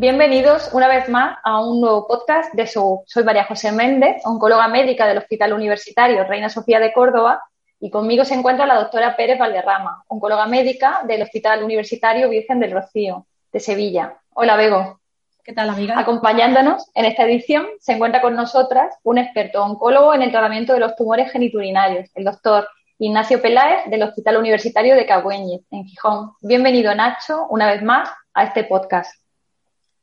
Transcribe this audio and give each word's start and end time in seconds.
Bienvenidos 0.00 0.70
una 0.74 0.86
vez 0.86 1.08
más 1.08 1.38
a 1.42 1.60
un 1.60 1.80
nuevo 1.80 2.06
podcast 2.06 2.54
de 2.54 2.68
su. 2.68 3.02
Soy 3.04 3.24
María 3.24 3.46
José 3.46 3.72
Méndez, 3.72 4.22
oncóloga 4.24 4.68
médica 4.68 5.08
del 5.08 5.18
Hospital 5.18 5.52
Universitario 5.52 6.22
Reina 6.22 6.48
Sofía 6.48 6.78
de 6.78 6.92
Córdoba 6.92 7.42
y 7.80 7.90
conmigo 7.90 8.24
se 8.24 8.34
encuentra 8.34 8.64
la 8.64 8.76
doctora 8.76 9.16
Pérez 9.16 9.40
Valderrama, 9.40 10.04
oncóloga 10.06 10.46
médica 10.46 11.00
del 11.02 11.22
Hospital 11.22 11.64
Universitario 11.64 12.28
Virgen 12.28 12.60
del 12.60 12.70
Rocío 12.70 13.26
de 13.52 13.58
Sevilla. 13.58 14.14
Hola, 14.34 14.54
Bego. 14.54 15.00
¿Qué 15.42 15.52
tal, 15.52 15.68
amiga? 15.68 15.98
Acompañándonos 15.98 16.88
en 16.94 17.04
esta 17.04 17.24
edición 17.24 17.66
se 17.80 17.94
encuentra 17.94 18.20
con 18.20 18.36
nosotras 18.36 18.94
un 19.02 19.18
experto 19.18 19.64
oncólogo 19.64 20.14
en 20.14 20.22
el 20.22 20.30
tratamiento 20.30 20.74
de 20.74 20.78
los 20.78 20.94
tumores 20.94 21.32
geniturinarios, 21.32 22.08
el 22.14 22.22
doctor 22.22 22.68
Ignacio 23.00 23.42
Peláez 23.42 23.90
del 23.90 24.04
Hospital 24.04 24.36
Universitario 24.36 24.94
de 24.94 25.06
Cagüeñez, 25.06 25.62
en 25.72 25.86
Gijón. 25.86 26.34
Bienvenido, 26.40 26.94
Nacho, 26.94 27.48
una 27.50 27.66
vez 27.66 27.82
más 27.82 28.08
a 28.32 28.44
este 28.44 28.62
podcast. 28.62 29.10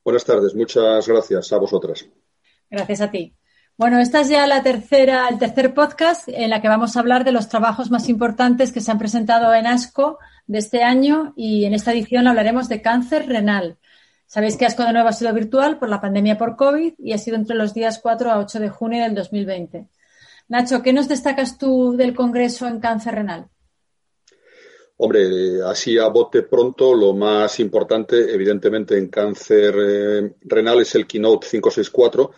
Buenas 0.06 0.24
tardes, 0.24 0.54
muchas 0.54 1.08
gracias 1.08 1.52
a 1.52 1.58
vosotras. 1.58 2.06
Gracias 2.70 3.02
a 3.02 3.10
ti. 3.10 3.36
Bueno, 3.76 4.00
esta 4.00 4.22
es 4.22 4.30
ya 4.30 4.46
la 4.46 4.62
tercera, 4.62 5.28
el 5.30 5.40
tercer 5.40 5.74
podcast 5.74 6.28
en 6.28 6.52
la 6.52 6.62
que 6.62 6.68
vamos 6.68 6.96
a 6.96 7.00
hablar 7.00 7.24
de 7.24 7.32
los 7.32 7.50
trabajos 7.50 7.90
más 7.90 8.08
importantes 8.08 8.72
que 8.72 8.82
se 8.82 8.92
han 8.92 9.00
presentado 9.00 9.52
en 9.56 9.66
ASCO 9.66 10.20
de 10.46 10.60
este 10.60 10.84
año 10.84 11.34
y 11.36 11.66
en 11.66 11.74
esta 11.74 11.92
edición 11.92 12.28
hablaremos 12.28 12.70
de 12.70 12.84
cáncer 12.84 13.28
renal. 13.28 13.80
Sabéis 14.28 14.58
que 14.58 14.68
ASCO 14.68 14.84
de 14.84 14.94
nuevo 14.94 15.10
ha 15.10 15.14
sido 15.14 15.34
virtual 15.34 15.80
por 15.80 15.90
la 15.90 16.00
pandemia 16.00 16.38
por 16.38 16.56
COVID 16.56 16.94
y 17.00 17.14
ha 17.14 17.18
sido 17.18 17.36
entre 17.36 17.56
los 17.56 17.74
días 17.74 17.98
4 17.98 18.32
a 18.32 18.38
8 18.38 18.60
de 18.60 18.70
junio 18.70 19.02
del 19.02 19.16
2020. 19.16 19.88
Nacho, 20.50 20.84
¿qué 20.84 20.94
nos 20.94 21.08
destacas 21.08 21.58
tú 21.58 21.98
del 21.98 22.14
Congreso 22.14 22.68
en 22.68 22.80
cáncer 22.80 23.16
renal? 23.16 23.48
Hombre, 24.98 25.62
así 25.66 25.98
a 25.98 26.08
bote 26.08 26.44
pronto, 26.44 26.94
lo 26.94 27.14
más 27.14 27.60
importante, 27.60 28.34
evidentemente, 28.34 28.98
en 28.98 29.10
cáncer 29.10 29.76
eh, 29.78 30.36
renal 30.42 30.80
es 30.80 30.96
el 30.96 31.06
Keynote 31.06 31.48
564, 31.50 32.32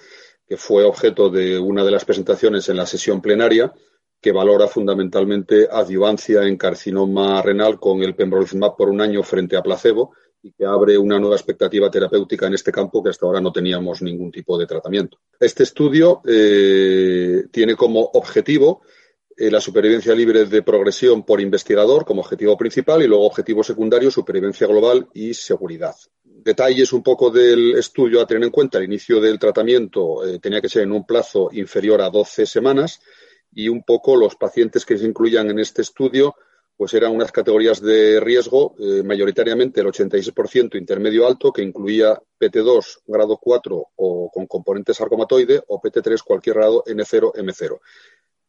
que 0.47 0.58
fue 0.58 0.83
objeto 0.83 1.30
de 1.30 1.59
una 1.59 1.83
de 1.83 1.91
las 1.91 2.03
presentaciones 2.03 2.67
en 2.69 2.77
la 2.77 2.88
sesión 2.88 3.22
plenaria, 3.22 3.73
que 4.19 4.31
valora 4.31 4.67
fundamentalmente 4.67 5.67
adyuvancia 5.72 6.44
en 6.44 6.58
carcinoma 6.58 7.41
renal 7.44 7.80
con 7.80 8.02
el 8.02 8.16
pembrolizumab 8.16 8.75
por 8.75 8.89
un 8.89 9.02
año 9.02 9.21
frente 9.21 9.55
a 9.55 9.61
placebo 9.61 10.14
y 10.42 10.52
que 10.53 10.66
abre 10.66 10.97
una 10.97 11.19
nueva 11.19 11.36
expectativa 11.36 11.92
terapéutica 11.92 12.47
en 12.47 12.55
este 12.55 12.71
campo 12.71 13.03
que 13.03 13.09
hasta 13.09 13.25
ahora 13.25 13.42
no 13.42 13.52
teníamos 13.52 14.02
ningún 14.02 14.31
tipo 14.31 14.58
de 14.58 14.66
tratamiento. 14.66 15.19
Este 15.39 15.64
estudio 15.64 16.21
eh, 16.25 17.45
tiene 17.52 17.75
como 17.75 18.02
objetivo 18.14 18.81
eh, 19.38 19.52
la 19.52 19.61
supervivencia 19.61 20.16
libre 20.16 20.45
de 20.45 20.63
progresión 20.63 21.23
por 21.23 21.39
investigador 21.39 22.05
como 22.05 22.21
objetivo 22.21 22.57
principal 22.57 23.03
y 23.03 23.07
luego 23.07 23.27
objetivo 23.27 23.63
secundario, 23.63 24.09
supervivencia 24.09 24.66
global 24.66 25.07
y 25.13 25.35
seguridad. 25.35 25.95
Detalles 26.23 26.91
un 26.91 27.03
poco 27.03 27.30
del 27.30 27.77
estudio 27.77 28.19
a 28.19 28.25
tener 28.25 28.45
en 28.45 28.49
cuenta. 28.49 28.80
El 28.80 28.85
inicio 28.85 29.21
del 29.21 29.38
tratamiento 29.38 30.25
eh, 30.25 30.39
tenía 30.39 30.59
que 30.59 30.69
ser 30.69 30.83
en 30.83 30.91
un 30.91 31.05
plazo 31.05 31.49
inferior 31.52 32.02
a 32.02 32.09
12 32.09 32.47
semanas 32.47 32.99
y 33.53 33.69
un 33.69 33.83
poco 33.83 34.15
los 34.15 34.35
pacientes 34.35 34.85
que 34.85 34.97
se 34.97 35.05
incluían 35.05 35.52
en 35.52 35.59
este 35.59 35.83
estudio 35.83 36.35
pues 36.77 36.93
eran 36.93 37.11
unas 37.11 37.31
categorías 37.31 37.81
de 37.81 38.19
riesgo, 38.19 38.75
eh, 38.77 39.02
mayoritariamente 39.03 39.81
el 39.81 39.88
86% 39.88 40.77
intermedio 40.77 41.27
alto, 41.27 41.52
que 41.52 41.63
incluía 41.63 42.21
PT2 42.39 42.99
grado 43.08 43.39
4 43.41 43.88
o 43.95 44.30
con 44.31 44.45
componente 44.45 44.93
sarcomatoide 44.93 45.63
o 45.67 45.81
PT3 45.81 46.21
cualquier 46.23 46.58
grado 46.58 46.83
N0, 46.85 47.33
M0. 47.33 47.80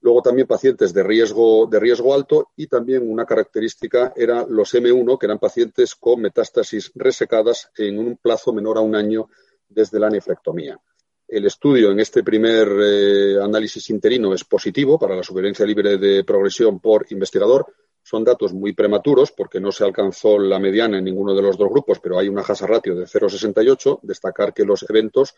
Luego 0.01 0.23
también 0.23 0.47
pacientes 0.47 0.95
de 0.95 1.03
riesgo, 1.03 1.67
de 1.67 1.81
riesgo 1.81 2.15
alto 2.15 2.51
y 2.57 2.69
también 2.69 3.11
una 3.11 3.25
característica 3.25 4.13
era 4.15 4.47
los 4.49 4.73
M1, 4.75 5.19
que 5.19 5.27
eran 5.27 5.39
pacientes 5.39 5.95
con 5.97 6.21
metástasis 6.21 6.93
resecadas 6.95 7.71
en 7.77 7.99
un 7.99 8.17
plazo 8.17 8.53
menor 8.53 8.79
a 8.79 8.83
un 8.83 8.95
año 8.95 9.29
desde 9.69 9.99
la 9.99 10.09
nefrectomía. 10.09 10.79
El 11.27 11.45
estudio 11.45 11.91
en 11.91 12.01
este 12.01 12.23
primer 12.23 12.69
eh, 12.81 13.37
análisis 13.43 13.91
interino 13.91 14.33
es 14.33 14.45
positivo 14.45 14.99
para 14.99 15.15
la 15.15 15.23
supervivencia 15.23 15.67
libre 15.67 15.99
de 15.99 16.25
progresión 16.25 16.81
por 16.81 17.05
investigador. 17.11 17.67
Son 18.09 18.25
datos 18.25 18.55
muy 18.55 18.73
prematuros 18.73 19.33
porque 19.33 19.61
no 19.61 19.71
se 19.71 19.85
alcanzó 19.85 20.39
la 20.39 20.59
mediana 20.59 20.97
en 20.97 21.05
ninguno 21.05 21.35
de 21.35 21.43
los 21.43 21.59
dos 21.59 21.69
grupos, 21.69 22.01
pero 22.01 22.19
hay 22.19 22.31
una 22.31 22.43
jasa 22.43 22.67
ratio 22.67 22.95
de 22.95 23.05
0,68. 23.05 24.01
Destacar 24.01 24.55
que 24.55 24.65
los 24.65 24.83
eventos 24.89 25.35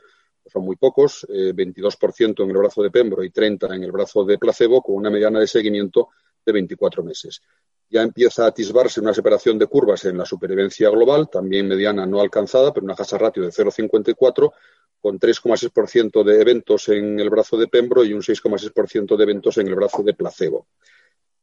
son 0.47 0.67
muy 0.67 0.77
pocos, 0.77 1.27
22% 1.29 2.29
eh, 2.29 2.45
en 2.45 2.51
el 2.51 2.57
brazo 2.57 2.85
de 2.85 2.93
Pembro 2.93 3.25
y 3.25 3.31
30% 3.31 3.75
en 3.75 3.83
el 3.83 3.91
brazo 3.91 4.25
de 4.25 4.39
placebo, 4.39 4.83
con 4.83 4.95
una 4.95 5.11
mediana 5.11 5.41
de 5.41 5.49
seguimiento 5.49 6.11
de 6.47 6.53
24 6.53 7.03
meses. 7.03 7.43
Ya 7.89 8.03
empieza 8.03 8.45
a 8.45 8.51
atisbarse 8.51 9.01
una 9.01 9.15
separación 9.15 9.59
de 9.59 9.67
curvas 9.67 10.05
en 10.05 10.19
la 10.19 10.25
supervivencia 10.25 10.91
global, 10.91 11.29
también 11.29 11.67
mediana 11.67 12.07
no 12.07 12.21
alcanzada, 12.21 12.73
pero 12.73 12.85
una 12.85 12.95
casa 12.95 13.19
ratio 13.19 13.43
de 13.43 13.49
0,54, 13.49 14.53
con 15.01 15.19
3,6% 15.19 16.23
de 16.23 16.41
eventos 16.41 16.89
en 16.91 17.19
el 17.19 17.31
brazo 17.31 17.57
de 17.57 17.67
Pembro 17.67 18.05
y 18.05 18.13
un 18.13 18.23
6,6% 18.23 19.17
de 19.17 19.23
eventos 19.25 19.59
en 19.59 19.67
el 19.67 19.75
brazo 19.75 20.05
de 20.05 20.15
placebo. 20.15 20.69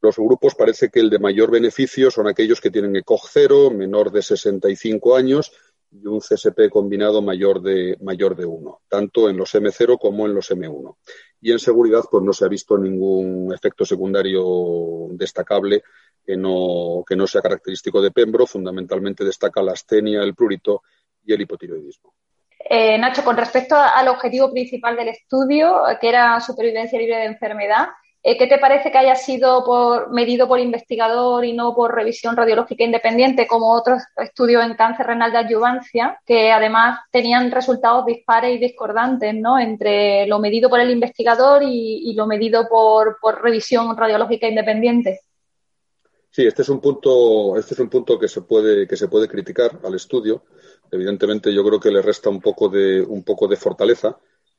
Los 0.00 0.16
grupos 0.16 0.54
parece 0.54 0.90
que 0.90 1.00
el 1.00 1.10
de 1.10 1.18
mayor 1.18 1.50
beneficio 1.50 2.10
son 2.10 2.28
aquellos 2.28 2.60
que 2.60 2.70
tienen 2.70 2.94
ECOG 2.96 3.28
0, 3.30 3.70
menor 3.70 4.12
de 4.12 4.22
65 4.22 5.16
años, 5.16 5.52
y 5.90 6.06
un 6.06 6.20
CSP 6.20 6.68
combinado 6.70 7.22
mayor 7.22 7.62
de, 7.62 7.96
mayor 8.00 8.36
de 8.36 8.44
1, 8.44 8.82
tanto 8.88 9.28
en 9.28 9.36
los 9.36 9.54
M0 9.54 9.98
como 9.98 10.26
en 10.26 10.34
los 10.34 10.50
M1. 10.50 10.96
Y 11.40 11.52
en 11.52 11.58
seguridad, 11.58 12.02
pues 12.10 12.22
no 12.22 12.32
se 12.32 12.44
ha 12.44 12.48
visto 12.48 12.76
ningún 12.76 13.52
efecto 13.54 13.84
secundario 13.84 15.08
destacable 15.10 15.82
que 16.24 16.36
no, 16.36 17.04
que 17.06 17.16
no 17.16 17.26
sea 17.26 17.40
característico 17.40 18.02
de 18.02 18.10
Pembro. 18.10 18.46
Fundamentalmente 18.46 19.24
destaca 19.24 19.62
la 19.62 19.72
astenia, 19.72 20.22
el 20.22 20.34
prurito 20.34 20.82
y 21.24 21.32
el 21.32 21.40
hipotiroidismo. 21.40 22.12
Eh, 22.70 22.98
Nacho, 22.98 23.24
con 23.24 23.36
respecto 23.36 23.76
al 23.76 24.08
objetivo 24.08 24.52
principal 24.52 24.96
del 24.96 25.08
estudio, 25.08 25.82
que 26.00 26.08
era 26.08 26.38
supervivencia 26.40 26.98
libre 26.98 27.16
de 27.16 27.24
enfermedad, 27.26 27.88
¿Qué 28.22 28.46
te 28.46 28.58
parece 28.58 28.90
que 28.90 28.98
haya 28.98 29.14
sido 29.14 29.64
por, 29.64 30.10
medido 30.10 30.48
por 30.48 30.58
investigador 30.58 31.44
y 31.44 31.52
no 31.52 31.74
por 31.74 31.94
revisión 31.94 32.36
radiológica 32.36 32.84
independiente, 32.84 33.46
como 33.46 33.72
otros 33.72 34.02
estudios 34.16 34.64
en 34.64 34.74
cáncer 34.74 35.06
renal 35.06 35.32
de 35.32 35.38
adyuvancia, 35.38 36.20
que 36.26 36.50
además 36.50 37.00
tenían 37.12 37.50
resultados 37.50 38.04
dispares 38.04 38.54
y 38.54 38.58
discordantes, 38.58 39.34
¿no? 39.34 39.58
Entre 39.58 40.26
lo 40.26 40.40
medido 40.40 40.68
por 40.68 40.80
el 40.80 40.90
investigador 40.90 41.62
y, 41.62 42.12
lo 42.14 42.26
medido 42.26 42.68
por, 42.68 43.16
revisión 43.40 43.96
radiológica 43.96 44.48
independiente. 44.48 45.20
Sí, 46.30 46.44
este 46.46 46.62
es 46.62 46.68
un 46.68 46.80
punto, 46.80 47.56
este 47.56 47.74
es 47.74 47.80
un 47.80 47.88
punto 47.88 48.18
que 48.18 48.28
se 48.28 48.42
puede, 48.42 48.86
que 48.86 48.96
se 48.96 49.08
puede 49.08 49.28
criticar 49.28 49.78
al 49.82 49.94
estudio. 49.94 50.42
Evidentemente, 50.90 51.54
yo 51.54 51.64
creo 51.64 51.80
que 51.80 51.90
le 51.90 52.02
resta 52.02 52.28
un 52.28 52.40
poco 52.40 52.68
de, 52.68 53.00
un 53.00 53.22
poco 53.22 53.46
de 53.48 53.56
fortaleza 53.56 54.18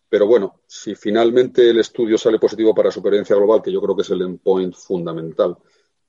pero 0.09 0.25
bueno, 0.25 0.61
si 0.65 0.95
finalmente 0.95 1.69
el 1.69 1.79
estudio 1.79 2.17
sale 2.17 2.39
positivo 2.39 2.73
para 2.73 2.91
supervivencia 2.91 3.35
global, 3.35 3.61
que 3.61 3.71
yo 3.71 3.79
creo 3.79 3.95
que 3.95 4.01
es 4.01 4.09
el 4.09 4.23
endpoint 4.23 4.73
fundamental, 4.73 5.55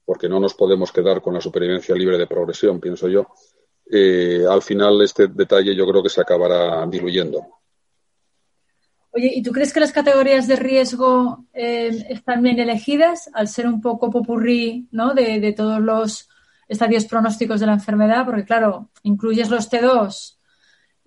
porque 0.04 0.28
no 0.28 0.40
nos 0.40 0.54
podemos 0.54 0.90
quedar 0.90 1.20
con 1.20 1.34
la 1.34 1.40
supervivencia 1.40 1.94
libre 1.94 2.16
de 2.16 2.26
progresión, 2.26 2.80
pienso 2.80 3.08
yo, 3.08 3.28
eh, 3.90 4.44
al 4.48 4.62
final 4.62 5.02
este 5.02 5.26
detalle 5.26 5.74
yo 5.74 5.86
creo 5.86 6.02
que 6.02 6.08
se 6.08 6.20
acabará 6.20 6.86
diluyendo. 6.86 7.46
Oye, 9.12 9.32
¿y 9.34 9.42
tú 9.42 9.50
crees 9.50 9.72
que 9.72 9.80
las 9.80 9.92
categorías 9.92 10.46
de 10.46 10.56
riesgo 10.56 11.44
eh, 11.52 12.06
están 12.08 12.42
bien 12.42 12.60
elegidas 12.60 13.28
al 13.34 13.48
ser 13.48 13.66
un 13.66 13.80
poco 13.80 14.10
popurrí 14.10 14.88
¿no? 14.92 15.14
de, 15.14 15.40
de 15.40 15.52
todos 15.52 15.80
los 15.80 16.28
estadios 16.68 17.04
pronósticos 17.06 17.58
de 17.58 17.66
la 17.66 17.72
enfermedad? 17.72 18.24
Porque 18.24 18.44
claro, 18.44 18.88
incluyes 19.02 19.50
los 19.50 19.70
T2, 19.70 20.36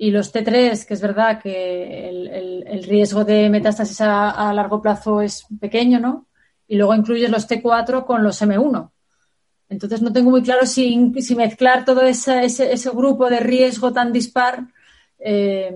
y 0.04 0.12
los 0.12 0.34
T3, 0.34 0.86
que 0.86 0.94
es 0.96 1.02
verdad 1.02 1.42
que 1.42 2.10
el, 2.10 2.84
riesgo 2.84 3.24
de 3.24 3.50
metástasis 3.50 4.02
a, 4.02 4.52
largo 4.54 4.82
plazo 4.82 5.22
es 5.22 5.46
pequeño, 5.62 5.98
¿no? 5.98 6.28
Y 6.68 6.76
luego 6.76 6.94
incluyes 6.94 7.30
los 7.30 7.48
T4 7.48 8.06
con 8.06 8.22
los 8.22 8.42
M1. 8.42 8.92
Entonces 9.70 10.02
no 10.02 10.12
tengo 10.12 10.30
muy 10.30 10.44
claro 10.44 10.66
si, 10.66 11.14
mezclar 11.38 11.86
todo 11.86 12.02
ese, 12.02 12.44
ese, 12.44 12.90
grupo 12.90 13.30
de 13.30 13.40
riesgo 13.40 13.94
tan 13.94 14.12
dispar 14.12 14.66
eh, 15.20 15.74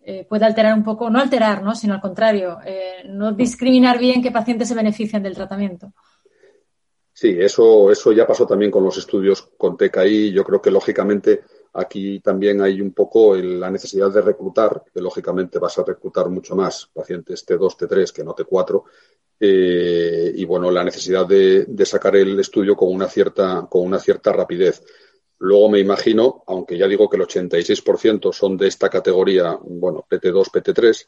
eh, 0.00 0.24
puede 0.26 0.46
alterar 0.46 0.72
un 0.72 0.82
poco, 0.82 1.10
no 1.10 1.20
alterar, 1.20 1.62
¿no? 1.62 1.74
sino 1.74 1.92
al 1.92 2.00
contrario, 2.00 2.60
eh, 2.64 3.02
no 3.04 3.32
discriminar 3.32 3.98
bien 3.98 4.22
qué 4.22 4.30
pacientes 4.30 4.68
se 4.68 4.74
benefician 4.74 5.22
del 5.22 5.34
tratamiento. 5.34 5.92
Sí, 7.12 7.36
eso, 7.38 7.90
eso 7.90 8.12
ya 8.12 8.26
pasó 8.26 8.46
también 8.46 8.70
con 8.70 8.82
los 8.82 8.96
estudios 8.96 9.42
con 9.58 9.76
TKI. 9.76 10.32
Yo 10.32 10.42
creo 10.42 10.62
que 10.62 10.70
lógicamente 10.70 11.42
Aquí 11.78 12.18
también 12.18 12.60
hay 12.60 12.80
un 12.80 12.92
poco 12.92 13.36
la 13.36 13.70
necesidad 13.70 14.10
de 14.10 14.20
reclutar, 14.20 14.82
que 14.92 15.00
lógicamente 15.00 15.60
vas 15.60 15.78
a 15.78 15.84
reclutar 15.84 16.28
mucho 16.28 16.56
más 16.56 16.90
pacientes 16.92 17.46
T2, 17.46 17.76
T3 17.76 18.12
que 18.12 18.24
no 18.24 18.34
T4, 18.34 18.82
eh, 19.38 20.32
y 20.34 20.44
bueno, 20.44 20.72
la 20.72 20.82
necesidad 20.82 21.24
de, 21.24 21.66
sacar 21.86 22.16
el 22.16 22.38
estudio 22.40 22.74
con 22.74 22.92
una 22.92 23.06
cierta, 23.06 23.68
con 23.70 23.82
una 23.82 24.00
cierta 24.00 24.32
rapidez. 24.32 24.82
Luego 25.38 25.70
me 25.70 25.78
imagino, 25.78 26.42
aunque 26.48 26.76
ya 26.76 26.88
digo 26.88 27.08
que 27.08 27.16
el 27.16 27.22
86% 27.22 28.32
son 28.32 28.56
de 28.56 28.66
esta 28.66 28.88
categoría, 28.88 29.56
bueno, 29.62 30.04
PT2, 30.10 30.50
PT3, 30.50 31.06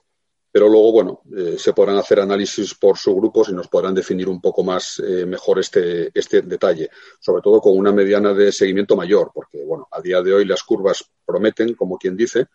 pero 0.52 0.68
luego, 0.68 0.92
bueno, 0.92 1.20
eh, 1.36 1.56
se 1.58 1.72
podrán 1.72 1.96
hacer 1.96 2.20
análisis 2.20 2.74
por 2.74 2.98
subgrupos 2.98 3.48
y 3.48 3.52
nos 3.52 3.68
podrán 3.68 3.94
definir 3.94 4.28
un 4.28 4.40
poco 4.40 4.64
más 4.64 5.00
eh, 5.06 5.24
mejor 5.24 5.60
este, 5.60 6.10
este 6.12 6.42
detalle, 6.42 6.90
sobre 7.20 7.40
todo 7.40 7.60
con 7.60 7.78
una 7.78 7.92
mediana 7.92 8.34
de 8.34 8.50
seguimiento 8.50 8.96
mayor, 8.96 9.30
porque, 9.32 9.64
bueno, 9.64 9.86
a 9.92 10.00
día 10.00 10.20
de 10.22 10.34
hoy 10.34 10.44
las 10.44 10.64
curvas 10.64 11.04
prometen, 11.24 11.74
como 11.74 11.98
quien 11.98 12.16
dice, 12.16 12.48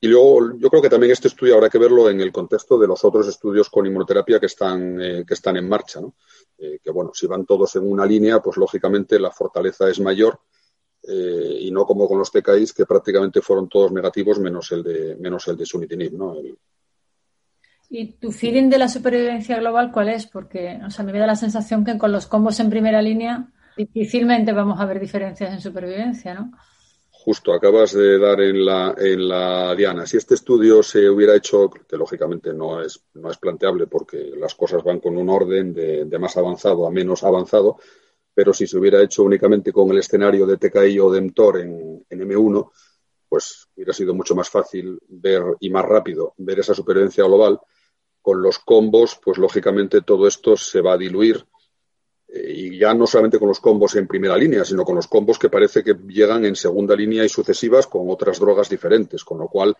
Y 0.00 0.08
luego 0.08 0.56
yo 0.58 0.70
creo 0.70 0.82
que 0.82 0.90
también 0.90 1.12
este 1.12 1.28
estudio 1.28 1.54
habrá 1.54 1.68
que 1.70 1.78
verlo 1.78 2.08
en 2.10 2.20
el 2.20 2.30
contexto 2.32 2.78
de 2.78 2.86
los 2.86 3.04
otros 3.04 3.26
estudios 3.28 3.70
con 3.70 3.86
inmunoterapia 3.86 4.38
que 4.38 4.46
están, 4.46 5.00
eh, 5.00 5.24
que 5.26 5.34
están 5.34 5.56
en 5.56 5.68
marcha. 5.68 6.00
¿no? 6.00 6.14
Eh, 6.58 6.78
que 6.82 6.90
bueno, 6.90 7.12
si 7.14 7.26
van 7.26 7.46
todos 7.46 7.76
en 7.76 7.90
una 7.90 8.06
línea, 8.06 8.40
pues 8.40 8.56
lógicamente 8.56 9.18
la 9.18 9.30
fortaleza 9.30 9.88
es 9.90 10.00
mayor 10.00 10.40
y 11.08 11.70
no 11.70 11.86
como 11.86 12.08
con 12.08 12.18
los 12.18 12.32
TKIs 12.32 12.72
que 12.72 12.84
prácticamente 12.84 13.40
fueron 13.40 13.68
todos 13.68 13.92
negativos 13.92 14.40
menos 14.40 14.72
el 14.72 14.82
de, 14.82 15.16
menos 15.16 15.46
el 15.46 15.56
de 15.56 15.64
sunitinib. 15.64 16.12
¿no? 16.14 16.34
¿Y 17.88 18.12
tu 18.14 18.32
feeling 18.32 18.68
de 18.68 18.78
la 18.78 18.88
supervivencia 18.88 19.58
global 19.58 19.92
cuál 19.92 20.08
es? 20.08 20.26
Porque 20.26 20.80
o 20.84 20.90
sea, 20.90 21.04
me 21.04 21.12
da 21.12 21.26
la 21.26 21.36
sensación 21.36 21.84
que 21.84 21.98
con 21.98 22.12
los 22.12 22.26
combos 22.26 22.58
en 22.60 22.70
primera 22.70 23.00
línea 23.00 23.48
difícilmente 23.76 24.52
vamos 24.52 24.80
a 24.80 24.86
ver 24.86 24.98
diferencias 24.98 25.52
en 25.52 25.60
supervivencia, 25.60 26.34
¿no? 26.34 26.52
Justo, 27.10 27.52
acabas 27.52 27.92
de 27.92 28.18
dar 28.20 28.40
en 28.40 28.64
la, 28.64 28.94
en 28.96 29.28
la 29.28 29.74
diana. 29.74 30.06
Si 30.06 30.16
este 30.16 30.34
estudio 30.34 30.80
se 30.82 31.10
hubiera 31.10 31.34
hecho, 31.34 31.68
que 31.68 31.96
lógicamente 31.96 32.52
no 32.52 32.80
es, 32.80 33.02
no 33.14 33.30
es 33.30 33.36
planteable 33.36 33.88
porque 33.88 34.32
las 34.36 34.54
cosas 34.54 34.84
van 34.84 35.00
con 35.00 35.16
un 35.16 35.28
orden 35.28 35.74
de, 35.74 36.18
más 36.20 36.36
avanzado 36.36 36.86
a 36.86 36.90
menos 36.92 37.24
avanzado, 37.24 37.78
pero 38.32 38.54
si 38.54 38.68
se 38.68 38.78
hubiera 38.78 39.02
hecho 39.02 39.24
únicamente 39.24 39.72
con 39.72 39.90
el 39.90 39.98
escenario 39.98 40.46
de 40.46 40.56
TKI 40.56 41.00
o 41.00 41.10
de 41.10 41.20
mTOR 41.22 41.60
en, 41.60 42.06
en 42.08 42.20
M1, 42.20 42.70
pues 43.28 43.66
hubiera 43.74 43.92
sido 43.92 44.14
mucho 44.14 44.36
más 44.36 44.48
fácil 44.48 44.96
ver 45.08 45.42
y 45.58 45.68
más 45.68 45.84
rápido 45.84 46.34
ver 46.36 46.60
esa 46.60 46.74
supervivencia 46.74 47.24
global. 47.24 47.58
Con 48.26 48.42
los 48.42 48.58
combos, 48.58 49.20
pues 49.22 49.38
lógicamente 49.38 50.02
todo 50.02 50.26
esto 50.26 50.56
se 50.56 50.80
va 50.80 50.94
a 50.94 50.98
diluir 50.98 51.46
y 52.28 52.76
ya 52.76 52.92
no 52.92 53.06
solamente 53.06 53.38
con 53.38 53.46
los 53.46 53.60
combos 53.60 53.94
en 53.94 54.08
primera 54.08 54.36
línea, 54.36 54.64
sino 54.64 54.84
con 54.84 54.96
los 54.96 55.06
combos 55.06 55.38
que 55.38 55.48
parece 55.48 55.84
que 55.84 55.94
llegan 56.08 56.44
en 56.44 56.56
segunda 56.56 56.96
línea 56.96 57.24
y 57.24 57.28
sucesivas 57.28 57.86
con 57.86 58.10
otras 58.10 58.40
drogas 58.40 58.68
diferentes, 58.68 59.22
con 59.22 59.38
lo 59.38 59.46
cual 59.46 59.76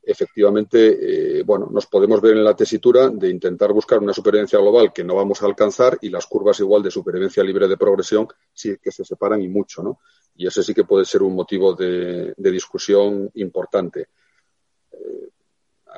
efectivamente, 0.00 1.40
eh, 1.40 1.42
bueno, 1.42 1.68
nos 1.72 1.86
podemos 1.86 2.20
ver 2.20 2.36
en 2.36 2.44
la 2.44 2.54
tesitura 2.54 3.08
de 3.08 3.28
intentar 3.28 3.72
buscar 3.72 3.98
una 3.98 4.12
supervivencia 4.12 4.60
global 4.60 4.92
que 4.92 5.02
no 5.02 5.16
vamos 5.16 5.42
a 5.42 5.46
alcanzar 5.46 5.98
y 6.00 6.08
las 6.08 6.26
curvas 6.26 6.60
igual 6.60 6.84
de 6.84 6.90
supervivencia 6.92 7.42
libre 7.42 7.66
de 7.66 7.76
progresión 7.76 8.28
sí 8.54 8.76
que 8.80 8.92
se 8.92 9.04
separan 9.04 9.42
y 9.42 9.48
mucho, 9.48 9.82
¿no? 9.82 9.98
Y 10.36 10.46
ese 10.46 10.62
sí 10.62 10.72
que 10.72 10.84
puede 10.84 11.04
ser 11.04 11.22
un 11.22 11.34
motivo 11.34 11.74
de, 11.74 12.32
discusión 12.36 13.28
importante. 13.34 14.06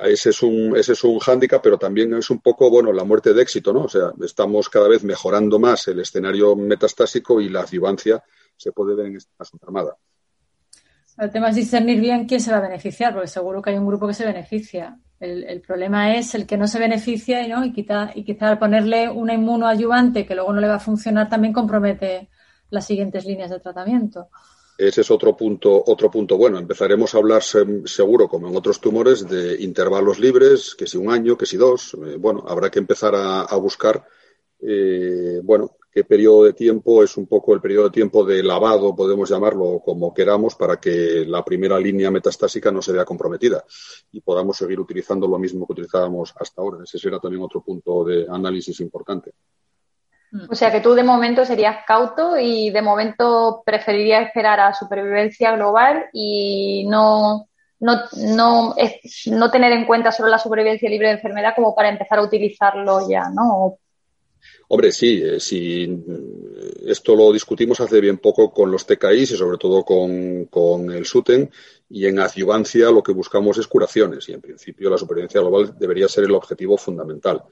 Ese 0.04 0.30
es 0.30 0.42
un, 0.42 0.76
ese 0.76 0.92
es 0.92 1.04
un 1.04 1.18
hándicap, 1.18 1.62
pero 1.62 1.78
también 1.78 2.14
es 2.14 2.30
un 2.30 2.40
poco, 2.40 2.70
bueno, 2.70 2.92
la 2.92 3.04
muerte 3.04 3.34
de 3.34 3.42
éxito, 3.42 3.72
¿no? 3.72 3.84
O 3.84 3.88
sea, 3.88 4.12
estamos 4.24 4.68
cada 4.68 4.88
vez 4.88 5.04
mejorando 5.04 5.58
más 5.58 5.88
el 5.88 6.00
escenario 6.00 6.56
metastásico 6.56 7.40
y 7.40 7.48
la 7.48 7.60
adjuvancia 7.60 8.22
se 8.56 8.72
puede 8.72 8.94
ver 8.94 9.06
en 9.06 9.16
esta 9.16 9.32
armada. 9.62 9.96
El 11.18 11.30
tema 11.30 11.50
es 11.50 11.56
discernir 11.56 12.00
bien 12.00 12.26
quién 12.26 12.40
se 12.40 12.50
va 12.50 12.58
a 12.58 12.62
beneficiar, 12.62 13.12
porque 13.12 13.28
seguro 13.28 13.60
que 13.60 13.70
hay 13.70 13.76
un 13.76 13.86
grupo 13.86 14.06
que 14.06 14.14
se 14.14 14.24
beneficia. 14.24 14.98
El, 15.18 15.60
problema 15.60 16.16
es 16.16 16.34
el 16.34 16.46
que 16.46 16.56
no 16.56 16.66
se 16.66 16.78
beneficia 16.78 17.46
¿no? 17.46 17.62
y, 17.62 17.74
quizá, 17.74 18.10
y 18.14 18.24
quizá 18.24 18.58
ponerle 18.58 19.10
una 19.10 19.34
inmunoayuvante 19.34 20.24
que 20.24 20.34
luego 20.34 20.54
no 20.54 20.62
le 20.62 20.68
va 20.68 20.76
a 20.76 20.80
funcionar 20.80 21.28
también 21.28 21.52
compromete 21.52 22.30
las 22.70 22.86
siguientes 22.86 23.26
líneas 23.26 23.50
de 23.50 23.60
tratamiento. 23.60 24.30
Ese 24.80 25.02
es 25.02 25.10
otro 25.10 25.36
punto, 25.36 25.84
otro 25.88 26.10
punto 26.10 26.38
bueno. 26.38 26.58
Empezaremos 26.58 27.14
a 27.14 27.18
hablar 27.18 27.42
seguro, 27.42 28.28
como 28.28 28.48
en 28.48 28.56
otros 28.56 28.80
tumores, 28.80 29.28
de 29.28 29.62
intervalos 29.62 30.18
libres, 30.18 30.74
que 30.74 30.86
si 30.86 30.96
un 30.96 31.10
año, 31.10 31.36
que 31.36 31.44
si 31.44 31.58
dos. 31.58 31.92
Eh, 32.02 32.16
bueno, 32.18 32.46
habrá 32.48 32.70
que 32.70 32.78
empezar 32.78 33.14
a, 33.14 33.54
buscar, 33.56 34.02
eh, 34.58 35.38
bueno, 35.44 35.76
qué 35.92 36.04
periodo 36.04 36.44
de 36.44 36.54
tiempo 36.54 37.04
es 37.04 37.18
un 37.18 37.26
poco 37.26 37.52
el 37.52 37.60
periodo 37.60 37.84
de 37.84 37.90
tiempo 37.90 38.24
de 38.24 38.42
lavado, 38.42 38.96
podemos 38.96 39.28
llamarlo 39.28 39.82
como 39.84 40.14
queramos, 40.14 40.54
para 40.54 40.80
que 40.80 41.26
la 41.26 41.44
primera 41.44 41.78
línea 41.78 42.10
metastásica 42.10 42.70
no 42.70 42.80
se 42.80 42.92
vea 42.92 43.04
comprometida 43.04 43.62
y 44.12 44.22
podamos 44.22 44.56
seguir 44.56 44.80
utilizando 44.80 45.28
lo 45.28 45.38
mismo 45.38 45.66
que 45.66 45.74
utilizábamos 45.74 46.32
hasta 46.40 46.62
ahora. 46.62 46.84
Ese 46.84 46.98
será 46.98 47.20
también 47.20 47.42
otro 47.42 47.62
punto 47.62 48.02
de 48.02 48.26
análisis 48.30 48.80
importante. 48.80 49.34
O 50.48 50.54
sea 50.54 50.70
que 50.70 50.80
tú 50.80 50.94
de 50.94 51.02
momento 51.02 51.44
serías 51.44 51.84
cauto 51.86 52.38
y 52.38 52.70
de 52.70 52.82
momento 52.82 53.62
preferirías 53.66 54.26
esperar 54.26 54.60
a 54.60 54.74
supervivencia 54.74 55.56
global 55.56 56.04
y 56.12 56.86
no, 56.88 57.48
no, 57.80 58.02
no, 58.16 58.74
no 59.26 59.50
tener 59.50 59.72
en 59.72 59.86
cuenta 59.86 60.12
solo 60.12 60.28
la 60.28 60.38
supervivencia 60.38 60.88
libre 60.88 61.08
de 61.08 61.14
enfermedad 61.14 61.54
como 61.56 61.74
para 61.74 61.88
empezar 61.88 62.18
a 62.18 62.22
utilizarlo 62.22 63.08
ya, 63.08 63.28
¿no? 63.30 63.78
Hombre, 64.68 64.92
sí, 64.92 65.20
eh, 65.22 65.40
sí, 65.40 66.00
esto 66.86 67.16
lo 67.16 67.32
discutimos 67.32 67.80
hace 67.80 68.00
bien 68.00 68.18
poco 68.18 68.52
con 68.52 68.70
los 68.70 68.86
TKIs 68.86 69.32
y 69.32 69.36
sobre 69.36 69.58
todo 69.58 69.84
con, 69.84 70.44
con 70.44 70.92
el 70.92 71.04
SUTEN 71.04 71.50
y 71.88 72.06
en 72.06 72.20
adyuvancia 72.20 72.90
lo 72.90 73.02
que 73.02 73.12
buscamos 73.12 73.58
es 73.58 73.66
curaciones 73.66 74.28
y 74.28 74.32
en 74.32 74.40
principio 74.40 74.88
la 74.88 74.96
supervivencia 74.96 75.40
global 75.40 75.74
debería 75.76 76.06
ser 76.06 76.24
el 76.24 76.34
objetivo 76.34 76.76
fundamental 76.76 77.42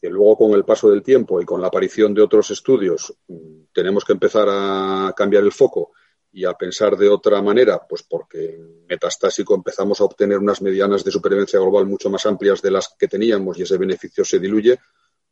que 0.00 0.08
luego 0.08 0.38
con 0.38 0.52
el 0.52 0.64
paso 0.64 0.90
del 0.90 1.02
tiempo 1.02 1.40
y 1.40 1.44
con 1.44 1.60
la 1.60 1.68
aparición 1.68 2.14
de 2.14 2.22
otros 2.22 2.50
estudios 2.50 3.14
mm, 3.28 3.64
tenemos 3.72 4.04
que 4.04 4.12
empezar 4.12 4.48
a 4.50 5.12
cambiar 5.16 5.44
el 5.44 5.52
foco 5.52 5.92
y 6.32 6.44
a 6.44 6.54
pensar 6.54 6.96
de 6.96 7.08
otra 7.08 7.42
manera, 7.42 7.86
pues 7.88 8.04
porque 8.04 8.54
en 8.54 8.86
metastásico 8.86 9.54
empezamos 9.54 10.00
a 10.00 10.04
obtener 10.04 10.38
unas 10.38 10.62
medianas 10.62 11.04
de 11.04 11.10
supervivencia 11.10 11.58
global 11.58 11.86
mucho 11.86 12.08
más 12.08 12.24
amplias 12.24 12.62
de 12.62 12.70
las 12.70 12.94
que 12.98 13.08
teníamos 13.08 13.58
y 13.58 13.62
ese 13.62 13.76
beneficio 13.76 14.24
se 14.24 14.38
diluye, 14.38 14.78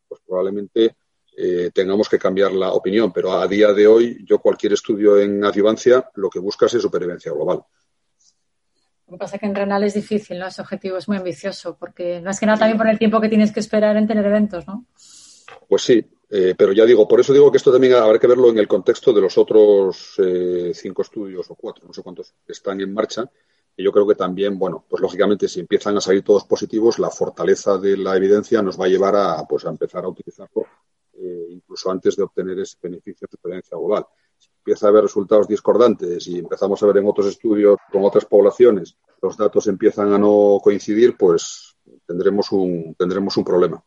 pues 0.09 0.21
probablemente 0.27 0.97
eh, 1.37 1.71
tengamos 1.73 2.09
que 2.09 2.19
cambiar 2.19 2.53
la 2.53 2.73
opinión. 2.73 3.13
Pero 3.13 3.33
a 3.33 3.47
día 3.47 3.73
de 3.73 3.87
hoy, 3.87 4.25
yo 4.25 4.41
cualquier 4.41 4.73
estudio 4.73 5.19
en 5.19 5.45
adjuvancia 5.45 6.11
lo 6.17 6.29
que 6.29 6.41
busca 6.41 6.67
es 6.67 6.73
supervivencia 6.73 7.33
global. 7.33 7.63
Lo 9.09 9.17
que 9.17 9.21
pasa 9.21 9.37
es 9.37 9.41
que 9.41 9.47
en 9.47 9.55
renal 9.55 9.85
es 9.85 9.95
difícil, 9.95 10.39
¿no? 10.39 10.47
Ese 10.47 10.61
objetivo 10.61 10.99
es 10.99 11.09
muy 11.09 11.17
ambicioso, 11.17 11.77
porque 11.79 12.21
más 12.21 12.39
que 12.39 12.45
nada 12.45 12.59
también 12.59 12.77
por 12.77 12.89
el 12.89 12.99
tiempo 12.99 13.21
que 13.23 13.31
tienes 13.31 13.53
que 13.53 13.61
esperar 13.61 13.97
en 13.97 14.07
tener 14.07 14.27
eventos, 14.27 14.67
¿no? 14.67 14.85
Pues 15.67 15.83
sí, 15.83 16.05
eh, 16.29 16.55
pero 16.57 16.73
ya 16.73 16.85
digo, 16.85 17.09
por 17.09 17.19
eso 17.19 17.33
digo 17.33 17.51
que 17.51 17.57
esto 17.57 17.73
también 17.73 17.95
habrá 17.95 18.19
que 18.19 18.27
verlo 18.27 18.51
en 18.51 18.59
el 18.59 18.69
contexto 18.69 19.15
de 19.15 19.23
los 19.23 19.39
otros 19.39 20.15
eh, 20.19 20.73
cinco 20.75 21.01
estudios 21.01 21.51
o 21.51 21.55
cuatro, 21.55 21.87
no 21.87 21.95
sé 21.95 22.03
cuántos 22.03 22.35
están 22.47 22.83
en 22.83 22.93
marcha. 22.93 23.25
Y 23.75 23.85
yo 23.85 23.93
creo 23.93 24.07
que 24.07 24.15
también, 24.15 24.59
bueno, 24.59 24.85
pues 24.87 25.01
lógicamente 25.01 25.49
si 25.49 25.61
empiezan 25.61 25.97
a 25.97 26.03
salir 26.03 26.23
todos 26.23 26.45
positivos, 26.45 26.99
la 26.99 27.11
fortaleza 27.11 27.79
de 27.79 27.97
la 27.97 28.15
evidencia 28.15 28.61
nos 28.61 28.79
va 28.79 28.87
a 28.87 28.89
llevar 28.89 29.17
a, 29.17 29.47
pues, 29.49 29.65
a 29.65 29.71
empezar 29.71 30.05
a 30.05 30.09
utilizarlo 30.09 30.67
eh, 31.15 31.47
incluso 31.51 31.91
antes 31.91 32.15
de 32.15 32.25
obtener 32.25 32.59
ese 32.59 32.77
beneficio 32.83 33.27
de 33.27 33.37
experiencia 33.37 33.79
global 33.79 34.05
empieza 34.69 34.87
a 34.87 34.91
haber 34.91 35.05
resultados 35.05 35.49
discordantes 35.49 36.27
y 36.29 36.41
empezamos 36.41 36.83
a 36.83 36.87
ver 36.87 36.99
en 36.99 37.09
otros 37.09 37.27
estudios 37.27 37.79
con 37.91 38.05
otras 38.05 38.27
poblaciones, 38.27 38.99
los 39.23 39.35
datos 39.35 39.67
empiezan 39.67 40.13
a 40.13 40.19
no 40.19 40.61
coincidir, 40.63 41.17
pues 41.17 41.75
tendremos 42.07 42.53
un, 42.53 42.95
tendremos 42.99 43.35
un 43.39 43.45
problema. 43.45 43.83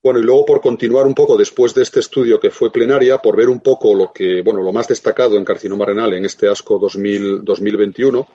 Bueno, 0.00 0.20
y 0.20 0.22
luego 0.22 0.44
por 0.44 0.60
continuar 0.60 1.04
un 1.04 1.14
poco 1.14 1.36
después 1.36 1.74
de 1.74 1.82
este 1.82 1.98
estudio 1.98 2.38
que 2.38 2.50
fue 2.50 2.70
plenaria, 2.70 3.18
por 3.18 3.36
ver 3.36 3.48
un 3.48 3.58
poco 3.58 3.92
lo 3.92 4.12
que, 4.12 4.40
bueno, 4.42 4.62
lo 4.62 4.72
más 4.72 4.86
destacado 4.86 5.36
en 5.36 5.44
carcinoma 5.44 5.84
renal 5.84 6.12
en 6.14 6.26
este 6.26 6.46
ASCO 6.46 6.78
2021, 6.78 8.28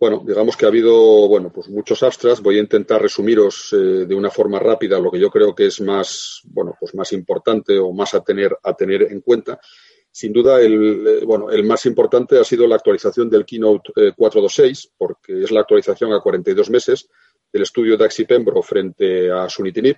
bueno, 0.00 0.22
digamos 0.24 0.56
que 0.56 0.64
ha 0.64 0.68
habido, 0.68 1.26
bueno, 1.26 1.50
pues 1.52 1.68
muchos 1.68 2.02
abstracts. 2.04 2.40
Voy 2.40 2.58
a 2.58 2.60
intentar 2.60 3.02
resumiros 3.02 3.72
eh, 3.72 4.06
de 4.06 4.14
una 4.14 4.30
forma 4.30 4.60
rápida 4.60 5.00
lo 5.00 5.10
que 5.10 5.18
yo 5.18 5.28
creo 5.28 5.54
que 5.54 5.66
es 5.66 5.80
más, 5.80 6.40
bueno, 6.44 6.76
pues 6.78 6.94
más 6.94 7.12
importante 7.12 7.76
o 7.78 7.92
más 7.92 8.14
a 8.14 8.20
tener, 8.20 8.56
a 8.62 8.74
tener 8.74 9.02
en 9.10 9.20
cuenta. 9.20 9.60
Sin 10.10 10.32
duda, 10.32 10.60
el, 10.60 11.06
eh, 11.06 11.24
bueno, 11.24 11.50
el 11.50 11.64
más 11.64 11.86
importante 11.86 12.38
ha 12.38 12.44
sido 12.44 12.66
la 12.66 12.76
actualización 12.76 13.28
del 13.30 13.44
Keynote 13.44 13.92
426, 14.16 14.84
eh, 14.84 14.90
porque 14.96 15.42
es 15.42 15.50
la 15.50 15.60
actualización 15.60 16.12
a 16.12 16.20
42 16.20 16.70
meses 16.70 17.08
del 17.52 17.62
estudio 17.62 17.96
de 17.96 18.04
Axipembro 18.04 18.62
frente 18.62 19.30
a 19.30 19.48
Sunitinib, 19.48 19.96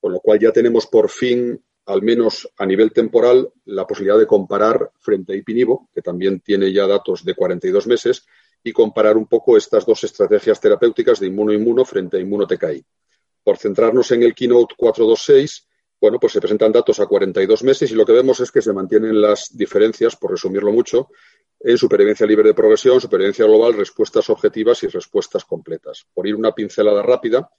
con 0.00 0.12
lo 0.12 0.20
cual 0.20 0.38
ya 0.38 0.52
tenemos 0.52 0.86
por 0.86 1.10
fin, 1.10 1.60
al 1.86 2.02
menos 2.02 2.48
a 2.56 2.66
nivel 2.66 2.92
temporal, 2.92 3.50
la 3.64 3.86
posibilidad 3.86 4.18
de 4.18 4.26
comparar 4.26 4.90
frente 4.98 5.32
a 5.32 5.36
Ipinivo, 5.36 5.88
que 5.92 6.02
también 6.02 6.40
tiene 6.40 6.72
ya 6.72 6.86
datos 6.86 7.24
de 7.24 7.34
42 7.34 7.86
meses, 7.86 8.26
y 8.62 8.72
comparar 8.72 9.16
un 9.16 9.26
poco 9.26 9.56
estas 9.56 9.86
dos 9.86 10.02
estrategias 10.04 10.60
terapéuticas 10.60 11.20
de 11.20 11.28
inmuno-inmuno 11.28 11.84
frente 11.84 12.16
a 12.16 12.20
inmuno-TKI. 12.20 12.84
Por 13.44 13.56
centrarnos 13.56 14.10
en 14.10 14.22
el 14.22 14.34
Keynote 14.34 14.74
426, 14.76 15.67
bueno, 16.00 16.18
pues 16.20 16.32
se 16.32 16.40
presentan 16.40 16.72
datos 16.72 17.00
a 17.00 17.06
42 17.06 17.64
meses 17.64 17.90
y 17.90 17.94
lo 17.94 18.06
que 18.06 18.12
vemos 18.12 18.38
es 18.40 18.52
que 18.52 18.62
se 18.62 18.72
mantienen 18.72 19.20
las 19.20 19.56
diferencias, 19.56 20.16
por 20.16 20.30
resumirlo 20.30 20.72
mucho, 20.72 21.08
en 21.60 21.76
supervivencia 21.76 22.26
libre 22.26 22.48
de 22.48 22.54
progresión, 22.54 23.00
supervivencia 23.00 23.44
global, 23.44 23.74
respuestas 23.74 24.30
objetivas 24.30 24.82
y 24.84 24.88
respuestas 24.88 25.44
completas. 25.44 26.06
Por 26.14 26.26
ir 26.26 26.36
una 26.36 26.52
pincelada 26.52 27.02
rápida, 27.02 27.50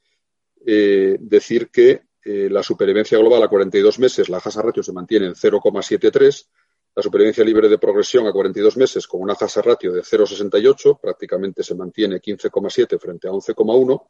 eh, 0.66 1.18
decir 1.20 1.70
que 1.70 2.04
eh, 2.24 2.50
la 2.50 2.64
supervivencia 2.64 3.18
global 3.18 3.44
a 3.44 3.48
42 3.50 4.00
meses, 4.00 4.30
la 4.30 4.38
hazard 4.38 4.68
ratio 4.68 4.84
se 4.84 4.94
mantiene 4.94 5.26
en 5.26 5.34
0,73, 5.34 6.48
la 6.96 7.04
supervivencia 7.04 7.44
libre 7.44 7.68
de 7.68 7.78
progresión 7.78 8.26
a 8.28 8.32
42 8.32 8.78
meses 8.78 9.06
con 9.08 9.22
una 9.22 9.34
hazard 9.34 9.66
ratio 9.66 9.92
de 9.92 10.02
0,68, 10.02 11.00
prácticamente 11.02 11.64
se 11.64 11.76
mantiene 11.76 12.22
15,7 12.22 13.00
frente 13.00 13.28
a 13.28 13.32
11,1 13.32 14.08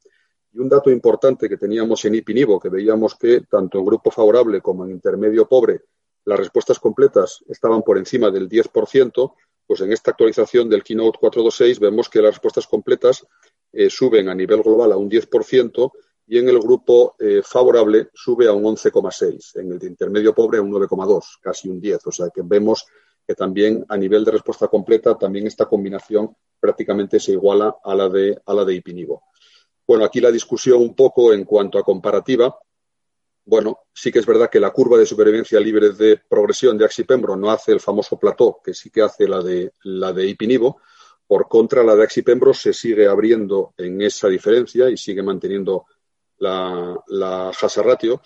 y 0.52 0.60
un 0.60 0.70
dato 0.70 0.90
importante 0.90 1.48
que 1.48 1.58
teníamos 1.58 2.04
en 2.06 2.16
IPINIVO, 2.16 2.60
que 2.60 2.70
veíamos 2.70 3.16
que 3.16 3.42
tanto 3.42 3.80
en 3.80 3.86
grupo 3.86 4.12
favorable 4.12 4.62
como 4.62 4.86
en 4.86 4.92
intermedio 4.92 5.48
pobre, 5.48 5.82
las 6.26 6.40
respuestas 6.40 6.80
completas 6.80 7.44
estaban 7.48 7.82
por 7.82 7.98
encima 7.98 8.30
del 8.30 8.50
10%, 8.50 9.34
pues 9.66 9.82
en 9.82 9.92
esta 9.92 10.12
actualización 10.12 10.70
del 10.70 10.84
Keynote 10.84 11.20
426 11.20 11.80
vemos 11.80 12.10
que 12.10 12.22
las 12.22 12.32
respuestas 12.32 12.68
completas 12.68 13.26
eh, 13.72 13.90
suben 13.90 14.30
a 14.30 14.36
nivel 14.36 14.64
global 14.64 14.92
a 14.92 14.98
un 14.98 15.10
10% 15.10 15.92
y 16.26 16.38
en 16.38 16.50
el 16.50 16.60
grupo 16.60 17.16
eh, 17.20 17.42
favorable 17.44 18.10
sube 18.14 18.48
a 18.48 18.54
un 18.54 18.64
11,6, 18.64 19.60
en 19.60 19.72
el 19.72 19.80
de 19.80 19.88
intermedio 19.88 20.34
pobre 20.34 20.60
a 20.60 20.62
un 20.62 20.72
9,2, 20.72 21.40
casi 21.42 21.70
un 21.70 21.80
10. 21.80 22.06
O 22.08 22.12
sea 22.12 22.30
que 22.34 22.42
vemos 22.44 22.86
que 23.28 23.36
también 23.36 23.86
a 23.90 23.98
nivel 23.98 24.26
de 24.26 24.32
respuesta 24.32 24.68
completa 24.68 25.18
también 25.18 25.46
esta 25.48 25.66
combinación 25.66 26.36
prácticamente 26.60 27.20
se 27.20 27.34
iguala 27.34 27.78
a 27.84 27.96
la 27.96 28.10
de, 28.10 28.40
a 28.46 28.54
la 28.54 28.66
de 28.66 28.74
Ipinivo. 28.74 29.24
Bueno, 29.90 30.06
aquí 30.06 30.22
la 30.22 30.30
discusión 30.30 30.84
un 30.84 30.94
poco 30.94 31.34
en 31.34 31.46
cuanto 31.46 31.80
a 31.80 31.84
comparativa. 31.84 32.56
Bueno, 33.44 33.80
sí 33.92 34.12
que 34.12 34.20
es 34.20 34.26
verdad 34.28 34.48
que 34.48 34.60
la 34.60 34.70
curva 34.70 35.00
de 35.00 35.06
supervivencia 35.08 35.60
libre 35.60 35.94
de 35.94 36.22
progresión 36.30 36.78
de 36.78 36.86
Axipembro 36.86 37.36
no 37.36 37.50
hace 37.50 37.72
el 37.72 37.80
famoso 37.80 38.20
plató, 38.20 38.60
que 38.64 38.76
sí 38.76 38.92
que 38.92 39.02
hace 39.02 39.28
la 39.28 39.42
de, 39.42 39.74
la 39.86 40.14
de 40.14 40.28
Ipinivo. 40.28 40.80
Por 41.26 41.48
contra, 41.48 41.82
la 41.82 41.96
de 41.96 42.04
Axipembro 42.04 42.54
se 42.54 42.72
sigue 42.72 43.08
abriendo 43.08 43.74
en 43.78 44.00
esa 44.04 44.28
diferencia 44.28 44.92
y 44.92 44.96
sigue 44.96 45.24
manteniendo 45.24 45.88
la, 46.38 46.96
la 47.08 47.52
ratio. 47.78 48.22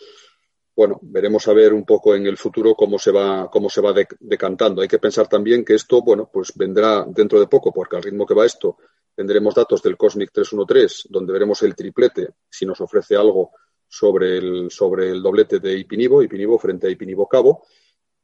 Bueno, 0.75 0.99
veremos 1.01 1.47
a 1.47 1.53
ver 1.53 1.73
un 1.73 1.85
poco 1.85 2.13
en 2.13 2.27
el 2.27 2.35
futuro 2.35 2.75
cómo 2.75 2.99
se 2.99 3.11
va, 3.11 3.49
cómo 3.49 3.69
se 3.69 3.79
va 3.79 3.93
decantando. 4.19 4.81
Hay 4.81 4.89
que 4.89 4.99
pensar 4.99 5.29
también 5.29 5.63
que 5.63 5.75
esto, 5.75 6.01
bueno, 6.01 6.29
pues 6.29 6.51
vendrá 6.55 7.05
dentro 7.07 7.39
de 7.39 7.47
poco, 7.47 7.71
porque 7.71 7.95
al 7.95 8.03
ritmo 8.03 8.25
que 8.25 8.33
va 8.33 8.45
esto, 8.45 8.75
tendremos 9.15 9.55
datos 9.55 9.81
del 9.81 9.97
Cosmic 9.97 10.31
313, 10.31 11.09
donde 11.09 11.33
veremos 11.33 11.61
el 11.63 11.75
triplete, 11.75 12.29
si 12.49 12.65
nos 12.65 12.81
ofrece 12.81 13.15
algo 13.15 13.51
sobre 13.87 14.37
el, 14.37 14.71
sobre 14.71 15.11
el 15.11 15.21
doblete 15.21 15.59
de 15.59 15.77
Ipinivo, 15.77 16.23
Ipinivo 16.23 16.57
frente 16.57 16.87
a 16.87 16.89
Ipinivo 16.89 17.27
Cabo. 17.27 17.63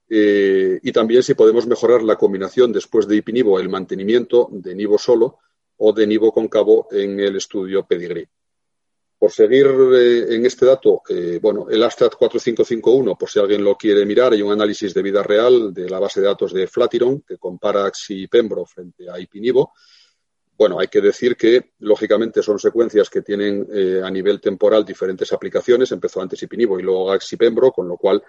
Eh, 0.10 0.80
y 0.82 0.92
también 0.92 1.22
si 1.22 1.36
podemos 1.36 1.68
mejorar 1.68 2.02
la 2.02 2.16
combinación 2.16 2.74
después 2.74 3.08
de 3.08 3.18
Ipinivo, 3.18 3.60
el 3.60 3.70
mantenimiento 3.70 4.50
de 4.52 4.74
Nivo 4.74 4.98
solo 4.98 5.38
o 5.78 5.94
de 5.94 6.08
Nivo 6.08 6.32
con 6.32 6.48
Cabo 6.48 6.88
en 6.92 7.20
el 7.20 7.36
estudio 7.36 7.86
Pedigree. 7.86 8.28
Por 9.20 9.32
seguir 9.32 9.68
eh, 9.68 10.36
en 10.36 10.46
este 10.46 10.66
dato, 10.66 11.04
eh, 11.10 11.40
bueno, 11.42 11.68
el 11.70 11.84
Astrat 11.84 12.16
4551, 12.16 13.16
por 13.16 13.30
si 13.30 13.38
alguien 13.38 13.64
lo 13.64 13.76
quiere 13.76 14.06
mirar, 14.06 14.34
hay 14.34 14.42
un 14.42 14.54
análisis 14.54 14.94
de 14.94 15.04
vida 15.04 15.22
real 15.22 15.74
de 15.74 15.90
la 15.90 16.00
base 16.00 16.22
de 16.22 16.28
datos 16.28 16.54
de 16.54 16.68
Flatiron 16.68 17.22
que 17.28 17.38
compara 17.38 17.86
Axi 17.86 18.28
Pembro 18.28 18.66
frente 18.66 19.10
a 19.10 19.20
Ipinivo. 19.20 19.74
Bueno, 20.60 20.78
hay 20.78 20.90
que 20.90 21.00
decir 21.00 21.38
que, 21.38 21.72
lógicamente, 21.80 22.44
son 22.44 22.60
secuencias 22.60 23.10
que 23.10 23.22
tienen 23.22 23.66
eh, 23.74 24.02
a 24.04 24.12
nivel 24.12 24.42
temporal 24.42 24.84
diferentes 24.84 25.32
aplicaciones. 25.32 25.90
Empezó 25.94 26.22
antes 26.22 26.44
Ipinivo 26.44 26.78
y 26.78 26.84
luego 26.84 27.14
Axi 27.14 27.38
Pembro, 27.38 27.72
con 27.72 27.88
lo 27.88 27.96
cual, 27.96 28.22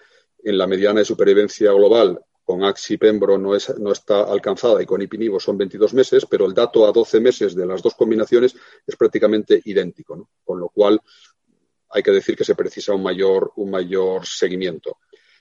en 0.45 0.57
la 0.57 0.69
mediana 0.69 1.01
de 1.01 1.05
supervivencia 1.05 1.73
global, 1.73 2.21
con 2.45 2.63
Axi 2.63 2.99
Pembro 2.99 3.37
no, 3.37 3.57
es, 3.57 3.77
no 3.81 3.91
está 3.91 4.23
alcanzada 4.23 4.81
y 4.81 4.87
con 4.87 5.03
Ipinivo 5.03 5.41
son 5.41 5.59
22 5.59 5.93
meses, 5.93 6.25
pero 6.25 6.47
el 6.47 6.55
dato 6.55 6.87
a 6.87 6.93
12 6.93 7.19
meses 7.19 7.57
de 7.57 7.67
las 7.67 7.83
dos 7.83 7.97
combinaciones 7.97 8.55
es 8.87 8.95
prácticamente 8.95 9.61
idéntico, 9.65 10.29
con 10.45 10.61
lo 10.61 10.69
cual 10.69 11.01
hay 11.89 12.03
que 12.05 12.13
decir 12.13 12.37
que 12.37 12.45
se 12.45 12.55
precisa 12.55 12.95
un 12.95 13.03
mayor, 13.03 13.51
un 13.57 13.73
mayor 13.73 14.25
seguimiento. 14.25 14.99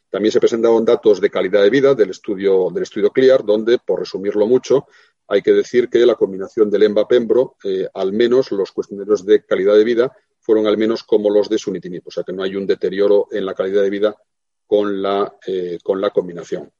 También 0.09 0.31
se 0.31 0.39
presentaron 0.39 0.83
datos 0.83 1.21
de 1.21 1.29
calidad 1.29 1.61
de 1.61 1.69
vida 1.69 1.93
del 1.93 2.09
estudio, 2.09 2.69
del 2.73 2.81
estudio 2.81 3.11
CLEAR, 3.11 3.45
donde, 3.45 3.77
por 3.77 3.99
resumirlo 3.99 4.47
mucho, 4.47 4.87
hay 5.29 5.43
que 5.43 5.53
decir 5.53 5.89
que 5.89 6.05
la 6.05 6.15
combinación 6.15 6.71
del 6.71 6.83
EMBA-PEMBRO, 6.83 7.57
eh, 7.63 7.87
al 7.93 8.11
menos 8.13 8.51
los 8.51 8.71
cuestionarios 8.71 9.23
de 9.25 9.45
calidad 9.45 9.75
de 9.75 9.83
vida 9.83 10.11
fueron 10.39 10.65
al 10.65 10.77
menos 10.77 11.03
como 11.03 11.29
los 11.29 11.47
de 11.49 11.59
Sunitinib, 11.59 12.01
o 12.05 12.11
sea 12.11 12.23
que 12.23 12.33
no 12.33 12.41
hay 12.41 12.55
un 12.55 12.65
deterioro 12.65 13.27
en 13.31 13.45
la 13.45 13.53
calidad 13.53 13.83
de 13.83 13.91
vida 13.91 14.15
con 14.65 15.01
la, 15.01 15.37
eh, 15.45 15.77
con 15.83 16.01
la 16.01 16.09
combinación. 16.09 16.71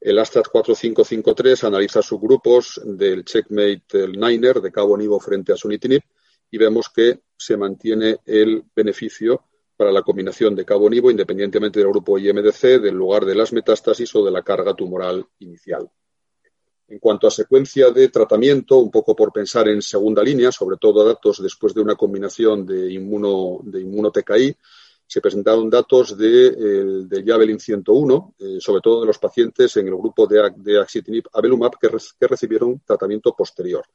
El 0.00 0.18
Astrat 0.18 0.48
4553 0.48 1.64
analiza 1.64 2.02
subgrupos 2.02 2.80
del 2.82 3.24
checkmate 3.24 3.84
el 3.92 4.12
Niner 4.12 4.60
de 4.60 4.72
cabo 4.72 4.96
nivo 4.96 5.20
frente 5.20 5.52
a 5.52 5.56
sunitinib 5.56 6.02
y 6.50 6.58
vemos 6.58 6.88
que 6.88 7.20
se 7.36 7.56
mantiene 7.56 8.18
el 8.24 8.64
beneficio 8.74 9.44
para 9.76 9.92
la 9.92 10.02
combinación 10.02 10.56
de 10.56 10.64
cabo 10.64 10.88
nivo 10.88 11.10
independientemente 11.10 11.78
del 11.78 11.90
grupo 11.90 12.18
IMDC, 12.18 12.80
del 12.80 12.94
lugar 12.94 13.26
de 13.26 13.34
las 13.34 13.52
metástasis 13.52 14.14
o 14.14 14.24
de 14.24 14.30
la 14.30 14.42
carga 14.42 14.74
tumoral 14.74 15.26
inicial. 15.40 15.90
En 16.92 16.98
cuanto 16.98 17.26
a 17.26 17.30
secuencia 17.30 17.90
de 17.90 18.10
tratamiento, 18.10 18.76
un 18.76 18.90
poco 18.90 19.16
por 19.16 19.32
pensar 19.32 19.66
en 19.66 19.80
segunda 19.80 20.22
línea, 20.22 20.52
sobre 20.52 20.76
todo 20.76 21.06
datos 21.06 21.42
después 21.42 21.72
de 21.72 21.80
una 21.80 21.94
combinación 21.94 22.66
de 22.66 22.92
inmuno, 22.92 23.60
de 23.62 24.56
se 25.06 25.20
presentaron 25.22 25.70
datos 25.70 26.18
de, 26.18 26.50
del 27.06 27.24
Javelin 27.24 27.58
101, 27.58 28.34
eh, 28.38 28.56
sobre 28.60 28.82
todo 28.82 29.00
de 29.00 29.06
los 29.06 29.18
pacientes 29.18 29.74
en 29.78 29.88
el 29.88 29.96
grupo 29.96 30.26
de, 30.26 30.52
de 30.54 30.78
axitinib 30.78 31.24
abelumab 31.32 31.78
que, 31.78 31.88
recibieron 32.28 32.82
tratamiento 32.84 33.34
posterior. 33.34 33.86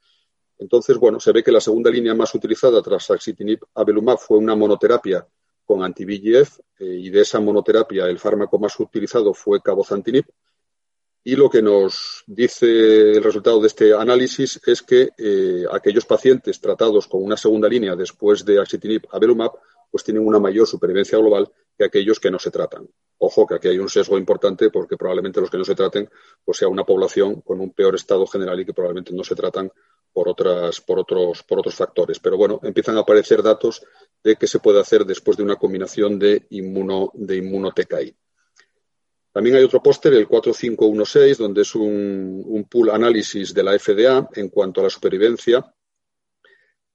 Entonces, 0.58 0.98
bueno, 0.98 1.20
se 1.20 1.32
ve 1.32 1.44
que 1.44 1.52
la 1.52 1.62
segunda 1.62 1.92
línea 1.92 2.16
más 2.16 2.34
utilizada 2.34 2.82
tras 2.82 3.12
axitinib 3.12 3.60
abelumab 3.76 4.18
fue 4.18 4.40
una 4.40 4.56
monoterapia 4.56 5.24
con 5.64 5.84
anti-VEGF 5.84 6.62
eh, 6.80 6.86
y 6.86 7.12
de 7.12 7.22
esa 7.22 7.40
monoterapia 7.40 8.06
el 8.06 8.18
fármaco 8.18 8.58
más 8.58 8.80
utilizado 8.80 9.36
fue 9.36 9.62
cabozantinib. 9.62 10.26
Y 11.30 11.36
lo 11.36 11.50
que 11.50 11.62
nos 11.62 12.24
dice 12.26 13.12
el 13.12 13.22
resultado 13.22 13.60
de 13.60 13.68
este 13.68 13.94
análisis 13.94 14.62
es 14.66 14.82
que 14.82 15.10
eh, 15.18 15.66
aquellos 15.70 16.06
pacientes 16.06 16.62
tratados 16.62 17.06
con 17.06 17.22
una 17.22 17.36
segunda 17.36 17.68
línea 17.68 17.98
después 17.98 18.46
de 18.46 18.62
axitinib 18.62 19.06
abelumab 19.12 19.52
pues 19.92 20.06
tienen 20.06 20.26
una 20.26 20.40
mayor 20.40 20.66
supervivencia 20.66 21.18
global 21.18 21.52
que 21.78 21.84
aquellos 21.84 22.22
que 22.22 22.32
no 22.32 22.40
se 22.40 22.50
tratan. 22.50 22.88
Ojo 23.18 23.46
que 23.46 23.56
aquí 23.56 23.68
hay 23.68 23.78
un 23.78 23.90
sesgo 23.90 24.18
importante 24.18 24.70
porque 24.70 24.96
probablemente 24.96 25.42
los 25.42 25.50
que 25.50 25.58
no 25.58 25.66
se 25.66 25.76
traten 25.76 26.10
pues 26.46 26.60
sea 26.60 26.70
una 26.70 26.86
población 26.86 27.42
con 27.42 27.60
un 27.60 27.74
peor 27.74 27.96
estado 27.96 28.26
general 28.26 28.62
y 28.62 28.66
que 28.66 28.74
probablemente 28.74 29.14
no 29.14 29.26
se 29.26 29.36
tratan 29.36 29.70
por 30.14 30.30
otras 30.30 30.80
por 30.80 30.98
otros 30.98 31.44
por 31.44 31.60
otros 31.60 31.76
factores. 31.76 32.20
Pero 32.20 32.38
bueno, 32.38 32.62
empiezan 32.64 32.96
a 32.96 33.02
aparecer 33.02 33.44
datos 33.44 33.84
de 34.24 34.38
qué 34.38 34.48
se 34.48 34.60
puede 34.60 34.80
hacer 34.80 35.04
después 35.04 35.36
de 35.36 35.44
una 35.44 35.58
combinación 35.58 36.18
de 36.18 36.48
inmuno 36.52 37.12
de. 37.14 38.16
También 39.38 39.56
hay 39.58 39.64
otro 39.64 39.84
póster, 39.84 40.16
el 40.16 40.28
4516, 40.28 41.38
donde 41.38 41.62
es 41.62 41.76
un, 41.76 42.42
un 42.44 42.64
pool 42.64 42.90
análisis 42.90 43.54
de 43.54 43.62
la 43.62 43.78
FDA 43.78 44.28
en 44.34 44.50
cuanto 44.50 44.82
a 44.82 44.86
la 44.86 44.90
supervivencia 44.90 45.64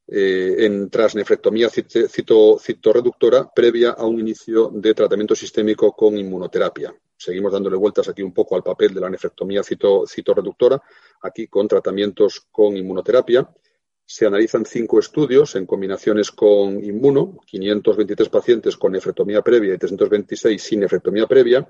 eh, 0.09 0.57
en 0.59 0.91
transnefrectomía 0.91 1.71
citorreductora 1.71 3.49
previa 3.55 3.91
a 3.93 4.05
un 4.07 4.19
inicio 4.19 4.73
de 4.75 4.93
tratamiento 4.93 5.37
sistémico 5.37 5.93
con 5.93 6.19
inmunoterapia. 6.19 6.93
Seguimos 7.17 7.53
dándole 7.53 7.77
vueltas 7.77 8.09
aquí 8.09 8.23
un 8.23 8.35
poco 8.35 8.57
al 8.57 8.65
papel 8.65 8.93
de 8.93 9.01
la 9.03 9.09
nefrectomía 9.09 9.63
citorreductora, 9.63 10.83
aquí 11.21 11.47
con 11.47 11.69
tratamientos 11.69 12.49
con 12.51 12.77
inmunoterapia. 12.77 13.49
Se 14.05 14.27
analizan 14.27 14.67
cinco 14.67 14.99
estudios 14.99 15.55
en 15.55 15.65
combinaciones 15.65 16.33
con 16.33 16.83
inmuno, 16.83 17.39
523 17.47 18.29
pacientes 18.29 18.77
con 18.77 18.91
nefrectomía 18.91 19.43
previa 19.43 19.75
y 19.75 19.79
326 19.79 20.61
sin 20.61 20.81
nefrectomía 20.81 21.29
previa. 21.29 21.69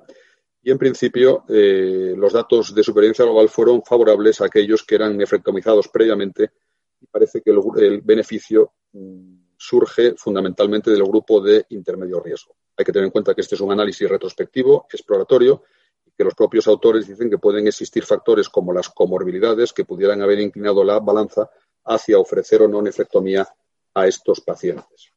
Y 0.63 0.71
en 0.71 0.79
principio, 0.79 1.45
eh, 1.49 2.15
los 2.17 2.33
datos 2.33 2.75
de 2.75 2.85
supervivencia 2.85 3.25
global 3.25 3.49
fueron 3.49 3.83
favorables 3.83 4.41
a 4.41 4.47
aquellos 4.47 4.85
que 4.85 4.95
eran 4.95 5.17
nefrectomizados 5.17 5.89
previamente 5.89 6.53
y 7.01 7.07
parece 7.07 7.43
que 7.43 7.51
el, 7.51 8.01
beneficio 8.03 8.73
mm, 8.93 9.43
surge 9.57 10.15
fundamentalmente 10.17 10.91
del 10.93 11.03
grupo 11.03 11.41
de 11.41 11.67
intermedio 11.71 12.21
riesgo. 12.21 12.55
Hay 12.77 12.85
que 12.85 12.93
tener 12.93 13.07
en 13.07 13.11
cuenta 13.11 13.35
que 13.35 13.41
este 13.41 13.57
es 13.57 13.61
un 13.61 13.73
análisis 13.73 14.09
retrospectivo, 14.09 14.87
exploratorio, 14.91 15.65
y 16.07 16.13
que 16.13 16.25
los 16.25 16.35
propios 16.35 16.69
autores 16.69 17.09
dicen 17.09 17.29
que 17.29 17.39
pueden 17.39 17.67
existir 17.67 18.05
factores 18.05 18.49
como 18.49 18.73
las 18.73 18.89
comorbilidades 18.89 19.73
que 19.73 19.85
pudieran 19.85 20.23
haber 20.23 20.39
inclinado 20.39 20.85
la 20.85 21.01
balanza 21.01 21.51
hacia 21.85 22.19
ofrecer 22.19 22.63
o 22.63 22.69
no 22.69 22.81
nefrectomía 22.81 23.49
a 23.95 24.07
estos 24.07 24.41
pacientes. 24.41 25.12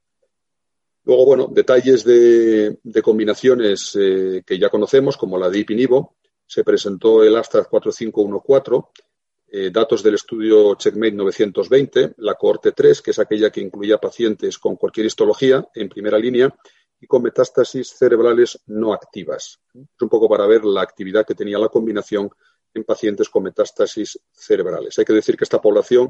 Luego, 1.06 1.26
bueno, 1.26 1.48
detalles 1.52 2.04
de, 2.04 2.78
combinaciones 3.04 3.96
eh, 4.00 4.42
que 4.46 4.58
ya 4.58 4.70
conocemos, 4.70 5.18
como 5.18 5.38
la 5.38 5.50
de 5.50 5.60
Ipinivo. 5.60 6.16
Se 6.48 6.64
presentó 6.64 7.24
el 7.24 7.36
Astra 7.36 7.64
4514, 7.64 9.06
eh, 9.48 9.70
datos 9.72 10.02
del 10.02 10.16
estudio 10.16 10.76
Checkmate 10.76 11.14
920, 11.14 12.16
la 12.18 12.34
cohorte 12.34 12.72
3, 12.72 13.02
que 13.02 13.12
es 13.12 13.20
aquella 13.20 13.52
que 13.52 13.62
incluía 13.62 14.00
pacientes 14.00 14.58
con 14.58 14.76
cualquier 14.76 15.06
histología 15.06 15.68
en 15.76 15.90
primera 15.90 16.18
línea 16.18 16.54
y 17.00 17.08
con 17.08 17.22
metástasis 17.22 17.90
cerebrales 17.90 18.60
no 18.66 18.94
activas. 18.94 19.60
Es 19.74 20.02
un 20.02 20.10
poco 20.10 20.28
para 20.28 20.48
ver 20.48 20.66
la 20.66 20.82
actividad 20.82 21.26
que 21.26 21.36
tenía 21.36 21.60
la 21.60 21.70
combinación 21.70 22.30
en 22.74 22.84
pacientes 22.84 23.30
con 23.30 23.44
metástasis 23.44 24.20
cerebrales. 24.32 24.98
Hay 24.98 25.06
que 25.06 25.14
decir 25.14 25.38
que 25.38 25.44
esta 25.44 25.62
población, 25.62 26.10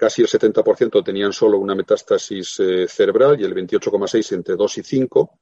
casi 0.00 0.22
el 0.22 0.28
70% 0.28 1.04
tenían 1.04 1.30
solo 1.30 1.58
una 1.58 1.74
metástasis 1.74 2.58
eh, 2.60 2.88
cerebral 2.88 3.38
y 3.38 3.44
el 3.44 3.54
28,6% 3.54 4.32
entre 4.32 4.56
2 4.56 4.78
y 4.78 4.82
5 4.82 5.38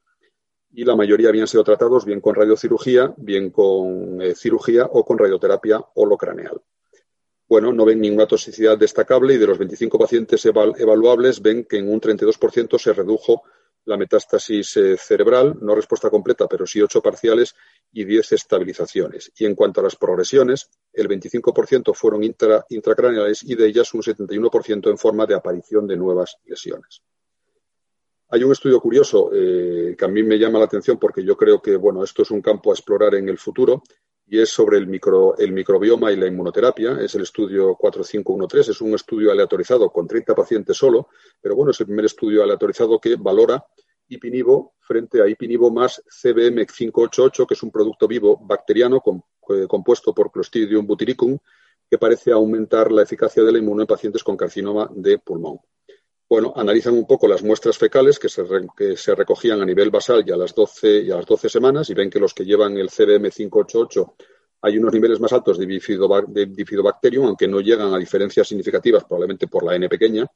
y 0.71 0.83
la 0.83 0.97
mayoría 0.97 1.29
habían 1.29 1.47
sido 1.47 1.63
tratados 1.63 2.03
bien 2.03 2.19
con 2.19 2.35
radiocirugía, 2.35 3.13
bien 3.15 3.51
con 3.51 4.21
eh, 4.21 4.35
cirugía 4.35 4.83
o 4.83 5.05
con 5.05 5.17
radioterapia 5.17 5.81
holocraneal. 5.95 6.61
Bueno, 7.47 7.71
no 7.71 7.85
ven 7.85 8.01
ninguna 8.01 8.27
toxicidad 8.27 8.77
destacable 8.77 9.35
y 9.35 9.37
de 9.37 9.47
los 9.47 9.57
25 9.57 9.97
pacientes 9.97 10.45
evaluables 10.45 11.41
ven 11.41 11.63
que 11.63 11.77
en 11.77 11.89
un 11.89 12.01
32% 12.01 12.77
se 12.77 12.91
redujo 12.91 13.43
la 13.85 13.97
metástasis 13.97 14.77
eh, 14.77 14.97
cerebral, 14.97 15.57
no 15.61 15.75
respuesta 15.75 16.09
completa, 16.09 16.47
pero 16.47 16.65
sí 16.65 16.81
ocho 16.81 17.01
parciales 17.01 17.55
y 17.91 18.05
diez 18.05 18.31
estabilizaciones. 18.31 19.31
Y 19.37 19.45
en 19.45 19.55
cuanto 19.55 19.79
a 19.79 19.83
las 19.83 19.95
progresiones, 19.95 20.69
el 20.93 21.07
25% 21.07 21.93
fueron 21.93 22.23
intracraneales 22.23 23.43
y 23.43 23.55
de 23.55 23.67
ellas 23.67 23.93
un 23.93 24.01
71% 24.01 24.89
en 24.89 24.97
forma 24.97 25.25
de 25.25 25.35
aparición 25.35 25.87
de 25.87 25.97
nuevas 25.97 26.37
lesiones. 26.45 27.01
Hay 28.31 28.43
un 28.43 28.51
estudio 28.51 28.79
curioso 28.79 29.31
que 29.31 30.05
a 30.05 30.07
mí 30.07 30.21
me 30.21 30.37
llama 30.37 30.59
la 30.59 30.65
atención 30.65 30.99
porque 30.99 31.23
yo 31.23 31.35
creo 31.35 31.59
que 31.59 31.75
bueno, 31.77 32.03
esto 32.03 32.21
es 32.21 32.29
un 32.29 32.43
campo 32.43 32.69
a 32.69 32.75
explorar 32.75 33.15
en 33.15 33.27
el 33.27 33.39
futuro 33.39 33.81
y 34.31 34.39
es 34.39 34.49
sobre 34.49 34.77
el, 34.77 34.85
micro, 34.85 35.35
el 35.37 35.51
microbioma 35.51 36.11
y 36.11 36.15
la 36.15 36.27
inmunoterapia. 36.27 36.99
Es 37.01 37.15
el 37.15 37.23
estudio 37.23 37.75
4513, 37.75 38.71
es 38.71 38.81
un 38.81 38.93
estudio 38.93 39.31
aleatorizado 39.31 39.89
con 39.89 40.07
30 40.07 40.35
pacientes 40.35 40.77
solo, 40.77 41.09
pero 41.41 41.55
bueno, 41.55 41.71
es 41.71 41.79
el 41.79 41.87
primer 41.87 42.05
estudio 42.05 42.43
aleatorizado 42.43 42.99
que 42.99 43.15
valora 43.15 43.65
ipinivo 44.07 44.73
frente 44.79 45.21
a 45.21 45.27
ipinivo 45.27 45.71
más 45.71 46.03
CBM 46.07 46.65
588, 46.65 47.47
que 47.47 47.53
es 47.55 47.63
un 47.63 47.71
producto 47.71 48.07
vivo 48.07 48.37
bacteriano 48.37 49.01
eh, 49.49 49.65
compuesto 49.67 50.13
por 50.13 50.31
Clostridium 50.31 50.85
butyricum, 50.85 51.37
que 51.89 51.97
parece 51.97 52.31
aumentar 52.31 52.91
la 52.91 53.01
eficacia 53.01 53.43
de 53.43 53.51
la 53.51 53.57
inmuno 53.57 53.81
en 53.81 53.87
pacientes 53.87 54.23
con 54.23 54.37
carcinoma 54.37 54.89
de 54.93 55.17
pulmón. 55.17 55.59
Bueno, 56.29 56.53
analizan 56.55 56.93
un 56.93 57.07
poco 57.07 57.27
las 57.27 57.41
muestras 57.41 57.79
fecales 57.79 58.19
que 58.19 58.29
se, 58.29 59.15
recogían 59.15 59.61
a 59.61 59.65
nivel 59.65 59.89
basal 59.89 60.23
y 60.27 60.31
a, 60.31 60.37
las 60.37 60.53
12, 60.53 61.01
y 61.01 61.09
a 61.09 61.15
las 61.15 61.25
12 61.25 61.49
semanas 61.49 61.89
y 61.89 61.95
ven 61.95 62.11
que 62.11 62.19
los 62.19 62.35
que 62.35 62.45
llevan 62.45 62.77
el 62.77 62.89
CDM588 62.89 64.13
hay 64.61 64.77
unos 64.77 64.93
niveles 64.93 65.19
más 65.19 65.33
altos 65.33 65.57
de, 65.57 65.65
bifidobacterium, 65.65 67.25
aunque 67.25 67.47
no 67.47 67.61
llegan 67.61 67.95
a 67.95 67.97
diferencias 67.97 68.47
significativas, 68.47 69.05
probablemente 69.05 69.47
por 69.47 69.65
la 69.65 69.75
N 69.75 69.89
pequeña, 69.89 70.27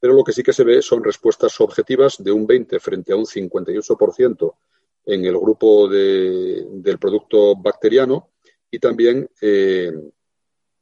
pero 0.00 0.14
lo 0.14 0.24
que 0.24 0.32
sí 0.32 0.42
que 0.42 0.52
se 0.52 0.64
ve 0.64 0.82
son 0.82 1.04
respuestas 1.04 1.60
objetivas 1.60 2.16
de 2.18 2.32
un 2.32 2.44
20 2.44 2.80
frente 2.80 3.12
a 3.12 3.16
un 3.16 3.26
58% 3.26 4.54
en 5.04 5.24
el 5.24 5.38
grupo 5.38 5.86
del 5.86 6.98
producto 6.98 7.54
bacteriano 7.54 8.30
y 8.68 8.80
también 8.80 9.30
eh, 9.40 9.92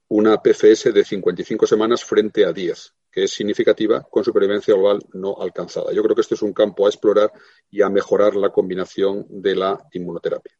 una 0.08 0.40
PFS 0.40 0.90
de 0.94 1.04
55 1.04 1.66
semanas 1.66 2.02
frente 2.02 2.46
a 2.46 2.52
10 2.52 2.94
es 3.24 3.32
significativa 3.32 4.02
con 4.02 4.24
supervivencia 4.24 4.74
global 4.74 5.00
no 5.12 5.36
alcanzada. 5.40 5.92
Yo 5.92 6.02
creo 6.02 6.14
que 6.14 6.22
este 6.22 6.34
es 6.34 6.42
un 6.42 6.52
campo 6.52 6.86
a 6.86 6.88
explorar 6.88 7.32
y 7.70 7.82
a 7.82 7.88
mejorar 7.88 8.36
la 8.36 8.50
combinación 8.50 9.26
de 9.28 9.54
la 9.54 9.78
inmunoterapia. 9.92 10.52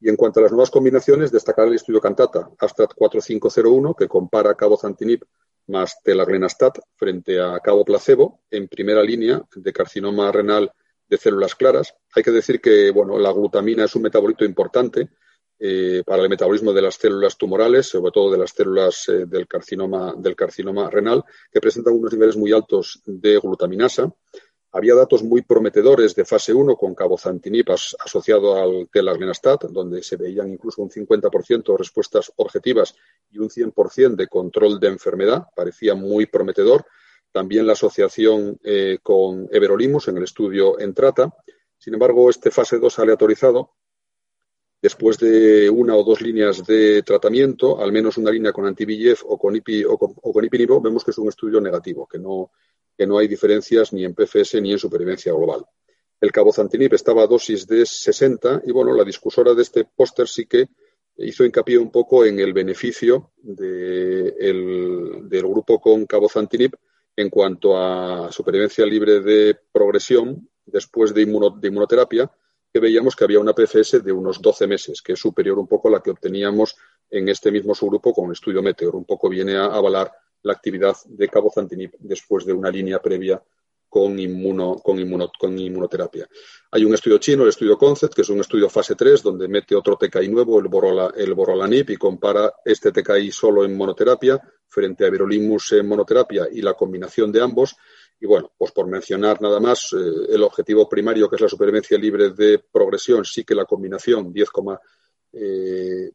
Y 0.00 0.08
en 0.08 0.16
cuanto 0.16 0.40
a 0.40 0.44
las 0.44 0.52
nuevas 0.52 0.70
combinaciones, 0.70 1.30
destacar 1.30 1.68
el 1.68 1.74
estudio 1.74 2.00
Cantata 2.00 2.50
Astrat 2.58 2.92
4501, 2.94 3.94
que 3.94 4.08
compara 4.08 4.54
cabozantinib 4.54 5.24
más 5.66 6.02
telaglenastat 6.02 6.78
frente 6.96 7.40
a 7.40 7.58
cabo 7.60 7.84
placebo 7.84 8.42
en 8.50 8.66
primera 8.66 9.02
línea 9.02 9.42
de 9.54 9.72
carcinoma 9.72 10.32
renal 10.32 10.72
de 11.08 11.16
células 11.18 11.54
claras. 11.54 11.94
Hay 12.14 12.22
que 12.22 12.30
decir 12.30 12.60
que 12.60 12.90
bueno, 12.90 13.18
la 13.18 13.32
glutamina 13.32 13.84
es 13.84 13.94
un 13.94 14.02
metabolito 14.02 14.44
importante 14.44 15.10
eh, 15.62 16.02
para 16.06 16.22
el 16.22 16.30
metabolismo 16.30 16.72
de 16.72 16.80
las 16.80 16.94
células 16.94 17.36
tumorales, 17.36 17.86
sobre 17.86 18.12
todo 18.12 18.32
de 18.32 18.38
las 18.38 18.50
células 18.50 19.06
eh, 19.10 19.26
del, 19.26 19.46
carcinoma, 19.46 20.14
del 20.16 20.34
carcinoma 20.34 20.88
renal, 20.88 21.22
que 21.52 21.60
presentan 21.60 21.92
unos 21.92 22.14
niveles 22.14 22.34
muy 22.38 22.50
altos 22.50 23.02
de 23.04 23.38
glutaminasa. 23.38 24.10
Había 24.72 24.94
datos 24.94 25.22
muy 25.22 25.42
prometedores 25.42 26.14
de 26.14 26.24
fase 26.24 26.54
1 26.54 26.76
con 26.76 26.94
cabozantinib 26.94 27.66
asociado 27.72 28.56
al 28.56 28.88
telarlenastat, 28.90 29.64
donde 29.64 30.02
se 30.02 30.16
veían 30.16 30.50
incluso 30.50 30.80
un 30.80 30.88
50% 30.88 31.72
de 31.72 31.76
respuestas 31.76 32.32
objetivas 32.36 32.94
y 33.30 33.38
un 33.38 33.50
100% 33.50 34.16
de 34.16 34.28
control 34.28 34.80
de 34.80 34.88
enfermedad. 34.88 35.44
Parecía 35.54 35.94
muy 35.94 36.24
prometedor. 36.24 36.86
También 37.32 37.66
la 37.66 37.74
asociación 37.74 38.58
eh, 38.64 38.98
con 39.02 39.46
everolimus 39.52 40.08
en 40.08 40.16
el 40.16 40.24
estudio 40.24 40.78
Entrata. 40.78 41.34
Sin 41.76 41.92
embargo, 41.92 42.30
este 42.30 42.50
fase 42.50 42.78
2 42.78 42.98
aleatorizado 42.98 43.74
después 44.82 45.18
de 45.18 45.68
una 45.68 45.94
o 45.94 46.02
dos 46.02 46.20
líneas 46.20 46.64
de 46.64 47.02
tratamiento, 47.02 47.80
al 47.80 47.92
menos 47.92 48.16
una 48.16 48.30
línea 48.30 48.52
con 48.52 48.66
anti 48.66 48.84
o 49.24 49.38
con, 49.38 49.56
IPI, 49.56 49.84
o 49.84 49.98
con, 49.98 50.44
ipinivo, 50.44 50.80
vemos 50.80 51.04
que 51.04 51.10
es 51.10 51.18
un 51.18 51.28
estudio 51.28 51.60
negativo, 51.60 52.06
que 52.06 52.18
no, 52.18 52.50
que 52.96 53.06
no 53.06 53.18
hay 53.18 53.28
diferencias 53.28 53.92
ni 53.92 54.04
en 54.04 54.14
PFS 54.14 54.60
ni 54.60 54.72
en 54.72 54.78
supervivencia 54.78 55.32
global. 55.32 55.64
El 56.20 56.32
cabozantinib 56.32 56.94
estaba 56.94 57.22
a 57.22 57.26
dosis 57.26 57.66
de 57.66 57.86
60 57.86 58.62
y, 58.66 58.72
bueno, 58.72 58.94
la 58.94 59.04
discusora 59.04 59.54
de 59.54 59.62
este 59.62 59.84
póster 59.84 60.28
sí 60.28 60.46
que 60.46 60.68
hizo 61.16 61.44
hincapié 61.44 61.78
un 61.78 61.90
poco 61.90 62.24
en 62.24 62.38
el 62.40 62.52
beneficio 62.52 63.32
del 63.42 65.28
grupo 65.30 65.80
con 65.80 66.06
cabozantinib 66.06 66.76
en 67.16 67.28
cuanto 67.28 67.76
a 67.76 68.30
supervivencia 68.32 68.86
libre 68.86 69.20
de 69.20 69.58
progresión 69.72 70.48
después 70.64 71.12
de 71.12 71.22
inmunoterapia 71.22 72.30
que 72.72 72.80
veíamos 72.80 73.16
que 73.16 73.24
había 73.24 73.40
una 73.40 73.54
PFS 73.54 74.02
de 74.02 74.12
unos 74.12 74.40
12 74.40 74.66
meses, 74.66 75.02
que 75.02 75.14
es 75.14 75.18
superior 75.18 75.58
un 75.58 75.66
poco 75.66 75.88
a 75.88 75.92
la 75.92 76.00
que 76.00 76.10
obteníamos 76.10 76.76
en 77.10 77.28
este 77.28 77.50
mismo 77.50 77.74
subgrupo 77.74 78.12
con 78.12 78.26
el 78.26 78.32
estudio 78.32 78.62
Meteor. 78.62 78.94
Un 78.94 79.04
poco 79.04 79.28
viene 79.28 79.56
a 79.56 79.66
avalar 79.66 80.12
la 80.42 80.52
actividad 80.52 80.96
de 81.06 81.28
cabozantinib 81.28 81.92
después 81.98 82.44
de 82.44 82.52
una 82.52 82.70
línea 82.70 83.00
previa 83.00 83.42
con, 83.88 84.18
inmuno, 84.20 84.76
con, 84.76 84.98
inmunoterapia. 85.58 86.28
Hay 86.70 86.84
un 86.84 86.94
estudio 86.94 87.18
chino, 87.18 87.42
el 87.42 87.48
estudio 87.48 87.76
Concept, 87.76 88.14
que 88.14 88.22
es 88.22 88.28
un 88.28 88.38
estudio 88.38 88.70
fase 88.70 88.94
3, 88.94 89.20
donde 89.20 89.48
mete 89.48 89.74
otro 89.74 89.96
TKI 89.96 90.28
nuevo, 90.28 90.60
el, 90.60 90.68
borola, 90.68 91.12
borolanib, 91.34 91.90
y 91.90 91.96
compara 91.96 92.54
este 92.64 92.92
TKI 92.92 93.32
solo 93.32 93.64
en 93.64 93.76
monoterapia 93.76 94.40
frente 94.68 95.04
a 95.04 95.10
Verolimus 95.10 95.72
en 95.72 95.88
monoterapia 95.88 96.46
y 96.50 96.62
la 96.62 96.74
combinación 96.74 97.32
de 97.32 97.42
ambos 97.42 97.76
y 98.20 98.26
bueno, 98.26 98.52
pues 98.56 98.70
por 98.72 98.86
mencionar 98.86 99.40
nada 99.40 99.58
más, 99.60 99.94
eh, 99.94 100.26
el 100.28 100.42
objetivo 100.42 100.86
primario, 100.88 101.28
que 101.28 101.36
es 101.36 101.42
la 101.42 101.48
supervivencia 101.48 101.96
libre 101.96 102.30
de 102.30 102.58
progresión, 102.58 103.24
sí 103.24 103.44
que 103.44 103.54
la 103.54 103.64
combinación 103.64 104.30
10,5, 104.32 104.76
eh, 105.32 106.10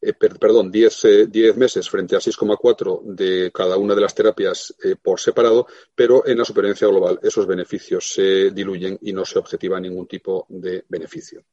eh, 0.00 0.12
perdón, 0.14 0.70
10, 0.70 1.28
10, 1.28 1.56
meses 1.58 1.90
frente 1.90 2.16
a 2.16 2.20
6,4 2.20 3.02
de 3.04 3.50
cada 3.52 3.76
una 3.76 3.94
de 3.94 4.00
las 4.00 4.14
terapias 4.14 4.74
por 5.02 5.20
separado, 5.20 5.66
pero 5.94 6.26
en 6.26 6.38
la 6.38 6.44
supervivencia 6.44 6.88
global 6.88 7.20
esos 7.22 7.46
beneficios 7.46 8.10
se 8.10 8.50
diluyen 8.50 8.98
y 9.02 9.12
no 9.12 9.26
se 9.26 9.38
objetiva 9.38 9.78
ningún 9.80 10.06
tipo 10.06 10.46
de 10.48 10.84
beneficio. 10.88 11.44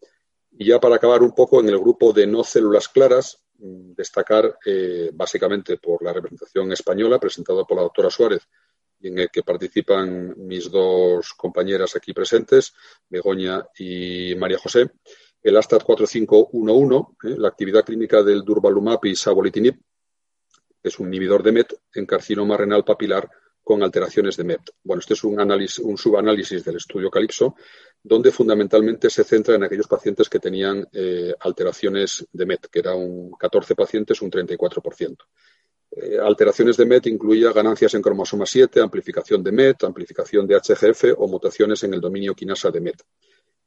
Y 0.62 0.66
ya 0.66 0.80
para 0.80 0.98
acabar 0.98 1.24
un 1.24 1.32
poco 1.32 1.60
en 1.60 1.70
el 1.70 1.80
grupo 1.80 2.14
de 2.14 2.28
no 2.28 2.44
células 2.44 2.88
claras, 2.88 3.44
destacar 3.58 4.60
eh, 4.64 5.10
básicamente 5.12 5.78
por 5.78 6.04
la 6.04 6.14
representación 6.14 6.72
española 6.72 7.18
presentada 7.18 7.64
por 7.64 7.78
la 7.78 7.82
doctora 7.82 8.12
Suárez 8.12 8.48
y 9.00 9.08
en 9.08 9.18
el 9.18 9.32
que 9.32 9.42
participan 9.42 10.36
mis 10.38 10.70
dos 10.70 11.34
compañeras 11.34 11.96
aquí 11.96 12.14
presentes, 12.14 12.76
Begoña 13.10 13.66
y 13.76 14.36
María 14.36 14.60
José, 14.60 14.92
el 15.42 15.58
Astat 15.58 15.82
4511, 15.82 17.08
eh, 17.24 17.36
la 17.40 17.48
actividad 17.48 17.84
clínica 17.84 18.22
del 18.22 18.44
durvalumab 18.44 19.04
y 19.06 19.16
sabolitinib, 19.16 19.80
que 20.80 20.90
es 20.90 21.00
un 21.00 21.08
inhibidor 21.08 21.42
de 21.42 21.54
MET 21.54 21.74
en 21.96 22.06
carcinoma 22.06 22.56
renal 22.56 22.86
papilar 22.86 23.28
con 23.64 23.84
alteraciones 23.84 24.38
de 24.38 24.44
MET. 24.44 24.62
Bueno, 24.84 25.00
este 25.00 25.14
es 25.14 25.24
un, 25.24 25.40
análisis, 25.40 25.80
un 25.80 25.98
subanálisis 25.98 26.64
del 26.64 26.78
estudio 26.78 27.10
Calipso, 27.10 27.56
donde 28.04 28.32
fundamentalmente 28.32 29.10
se 29.10 29.24
centra 29.24 29.56
en 29.56 29.64
aquellos 29.64 29.88
pacientes 29.88 30.30
que 30.30 30.40
tenían 30.40 30.88
eh, 30.92 31.34
alteraciones 31.40 32.26
de 32.32 32.46
MET, 32.46 32.68
que 32.72 32.80
era 32.80 32.96
un 32.96 33.32
14 33.32 33.76
pacientes, 33.76 34.22
un 34.22 34.32
34%. 34.32 35.18
Eh, 35.94 36.18
alteraciones 36.22 36.78
de 36.78 36.86
MET 36.86 37.08
incluía 37.08 37.52
ganancias 37.52 37.94
en 37.94 38.02
cromosoma 38.02 38.46
7, 38.46 38.80
amplificación 38.80 39.44
de 39.44 39.52
MET, 39.52 39.84
amplificación 39.84 40.48
de 40.48 40.56
HGF 40.56 41.16
o 41.18 41.28
mutaciones 41.28 41.84
en 41.84 41.94
el 41.94 42.02
dominio 42.02 42.34
quinasa 42.34 42.72
de 42.72 42.80
MET. 42.80 43.04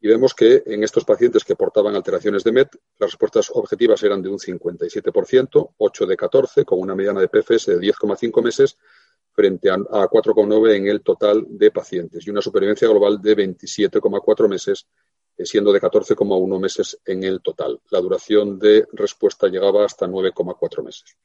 Y 0.00 0.08
vemos 0.08 0.34
que 0.34 0.62
en 0.66 0.82
estos 0.82 1.04
pacientes 1.04 1.44
que 1.44 1.54
portaban 1.54 1.94
alteraciones 1.94 2.42
de 2.44 2.52
MET, 2.52 2.68
las 2.98 3.10
respuestas 3.10 3.50
objetivas 3.54 4.02
eran 4.02 4.20
de 4.20 4.28
un 4.28 4.38
57%, 4.38 5.74
8 5.76 6.06
de 6.06 6.16
14, 6.16 6.64
con 6.64 6.80
una 6.80 6.94
mediana 6.94 7.20
de 7.20 7.28
PFS 7.28 7.66
de 7.66 7.78
10,5 7.78 8.42
meses, 8.42 8.76
frente 9.34 9.68
a, 9.68 9.76
4,9 9.76 10.76
en 10.76 10.86
el 10.86 11.02
total 11.02 11.44
de 11.48 11.70
pacientes 11.70 12.26
y 12.26 12.30
una 12.30 12.40
supervivencia 12.40 12.88
global 12.88 13.20
de 13.20 13.36
27,4 13.36 14.48
meses, 14.48 14.86
eh, 15.36 15.44
siendo 15.44 15.72
de 15.72 15.80
14,1 15.80 16.60
meses 16.60 17.00
en 17.04 17.24
el 17.24 17.42
total. 17.42 17.80
La 17.90 18.00
duración 18.00 18.58
de 18.58 18.86
respuesta 18.92 19.48
llegaba 19.48 19.84
hasta 19.84 20.06
9,4 20.06 20.84
meses. 20.84 21.16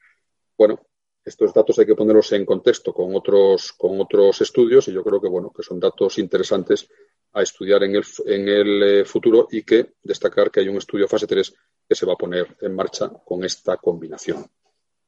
Bueno, 0.58 0.80
estos 1.24 1.54
datos 1.54 1.78
hay 1.78 1.86
que 1.86 1.94
ponerlos 1.94 2.32
en 2.32 2.44
contexto 2.44 2.92
con 2.92 3.14
otros, 3.14 3.72
con 3.72 4.00
otros 4.00 4.40
estudios 4.40 4.88
y 4.88 4.92
yo 4.92 5.04
creo 5.04 5.20
que, 5.20 5.28
bueno, 5.28 5.52
que 5.54 5.62
son 5.62 5.78
datos 5.78 6.18
interesantes 6.18 6.88
a 7.32 7.42
estudiar 7.42 7.84
en 7.84 7.94
el, 7.94 8.04
en 8.26 8.48
el 8.48 8.82
eh, 8.82 9.04
futuro 9.04 9.46
y 9.50 9.62
que 9.62 9.92
destacar 10.02 10.50
que 10.50 10.60
hay 10.60 10.68
un 10.68 10.78
estudio 10.78 11.06
fase 11.06 11.28
3 11.28 11.54
que 11.88 11.94
se 11.94 12.06
va 12.06 12.14
a 12.14 12.16
poner 12.16 12.56
en 12.60 12.74
marcha 12.74 13.08
con 13.24 13.44
esta 13.44 13.76
combinación. 13.76 14.44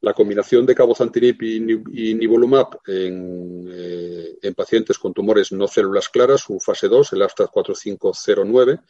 La 0.03 0.15
combinación 0.15 0.67
de 0.67 0.75
cabozantinib 0.75 1.41
y, 1.43 2.15
nivolumab 2.15 2.81
eh, 2.89 4.37
en, 4.43 4.55
pacientes 4.55 4.99
con 4.99 5.15
tumores 5.15 5.53
no 5.53 5.69
células 5.69 6.09
claras, 6.09 6.49
un 6.49 6.59
fase 6.59 6.89
2, 6.89 7.13
el 7.13 7.23
AFTA 7.23 7.47
4509, 7.47 8.81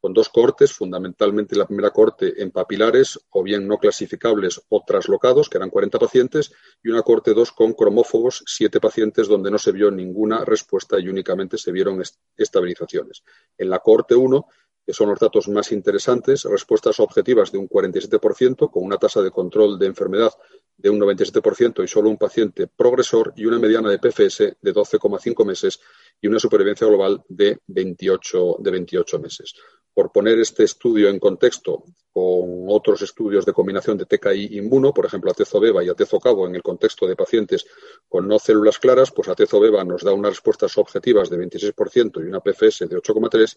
con 0.00 0.14
dos 0.14 0.30
cortes, 0.30 0.72
fundamentalmente 0.72 1.56
la 1.56 1.66
primera 1.66 1.90
corte 1.90 2.42
en 2.42 2.50
papilares 2.50 3.20
o 3.28 3.42
bien 3.42 3.68
no 3.68 3.76
clasificables 3.76 4.62
o 4.70 4.82
traslocados, 4.84 5.50
que 5.50 5.58
eran 5.58 5.68
40 5.68 5.98
pacientes, 5.98 6.52
y 6.82 6.88
una 6.88 7.02
corte 7.02 7.34
2 7.34 7.52
con 7.52 7.74
cromófobos, 7.74 8.42
siete 8.46 8.80
pacientes 8.80 9.28
donde 9.28 9.50
no 9.50 9.58
se 9.58 9.72
vio 9.72 9.90
ninguna 9.90 10.42
respuesta 10.42 10.98
y 10.98 11.06
únicamente 11.06 11.58
se 11.58 11.70
vieron 11.70 12.02
estabilizaciones. 12.34 13.22
En 13.58 13.68
la 13.68 13.80
corte 13.80 14.14
1 14.14 14.46
que 14.84 14.92
son 14.92 15.10
los 15.10 15.18
datos 15.18 15.48
más 15.48 15.72
interesantes, 15.72 16.44
respuestas 16.44 16.98
objetivas 17.00 17.52
de 17.52 17.58
un 17.58 17.68
47%, 17.68 18.70
con 18.70 18.84
una 18.84 18.98
tasa 18.98 19.22
de 19.22 19.30
control 19.30 19.78
de 19.78 19.86
enfermedad 19.86 20.32
de 20.76 20.90
un 20.90 21.00
97% 21.00 21.84
y 21.84 21.88
solo 21.88 22.10
un 22.10 22.18
paciente 22.18 22.66
progresor 22.66 23.32
y 23.36 23.46
una 23.46 23.58
mediana 23.58 23.90
de 23.90 23.98
PFS 23.98 24.56
de 24.60 24.74
12,5 24.74 25.44
meses 25.44 25.80
y 26.20 26.26
una 26.26 26.38
supervivencia 26.38 26.86
global 26.86 27.22
de 27.28 27.58
28, 27.66 28.56
de 28.58 28.70
28 28.70 29.18
meses. 29.18 29.54
Por 29.94 30.10
poner 30.10 30.38
este 30.38 30.64
estudio 30.64 31.08
en 31.08 31.18
contexto 31.18 31.84
con 32.10 32.66
otros 32.68 33.02
estudios 33.02 33.44
de 33.44 33.52
combinación 33.52 33.98
de 33.98 34.06
TKI 34.06 34.56
inmuno, 34.58 34.92
por 34.92 35.06
ejemplo, 35.06 35.30
atezobeba 35.30 35.84
y 35.84 35.88
atezocabo 35.88 36.46
en 36.46 36.54
el 36.54 36.62
contexto 36.62 37.06
de 37.06 37.16
pacientes 37.16 37.66
con 38.08 38.26
no 38.26 38.38
células 38.38 38.78
claras, 38.78 39.10
pues 39.10 39.28
atezobeba 39.28 39.84
nos 39.84 40.02
da 40.02 40.12
unas 40.12 40.32
respuestas 40.32 40.76
objetivas 40.78 41.30
de 41.30 41.38
26% 41.38 42.22
y 42.22 42.28
una 42.28 42.40
PFS 42.40 42.88
de 42.88 42.96
8,3 42.96 43.56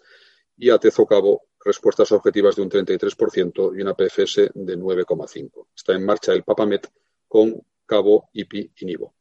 y 0.57 0.69
atezocabo 0.69 1.43
respuestas 1.63 2.11
objetivas 2.11 2.55
de 2.55 2.61
un 2.61 2.69
33% 2.69 3.77
y 3.77 3.81
una 3.81 3.93
PFS 3.93 4.51
de 4.53 4.77
9,5. 4.77 5.67
Está 5.75 5.93
en 5.93 6.05
marcha 6.05 6.33
el 6.33 6.43
PAPAMET 6.43 6.87
con 7.35 7.61
cabo, 7.85 8.29
IPI 8.31 8.71
y 8.77 8.85
NIVO. 8.85 9.13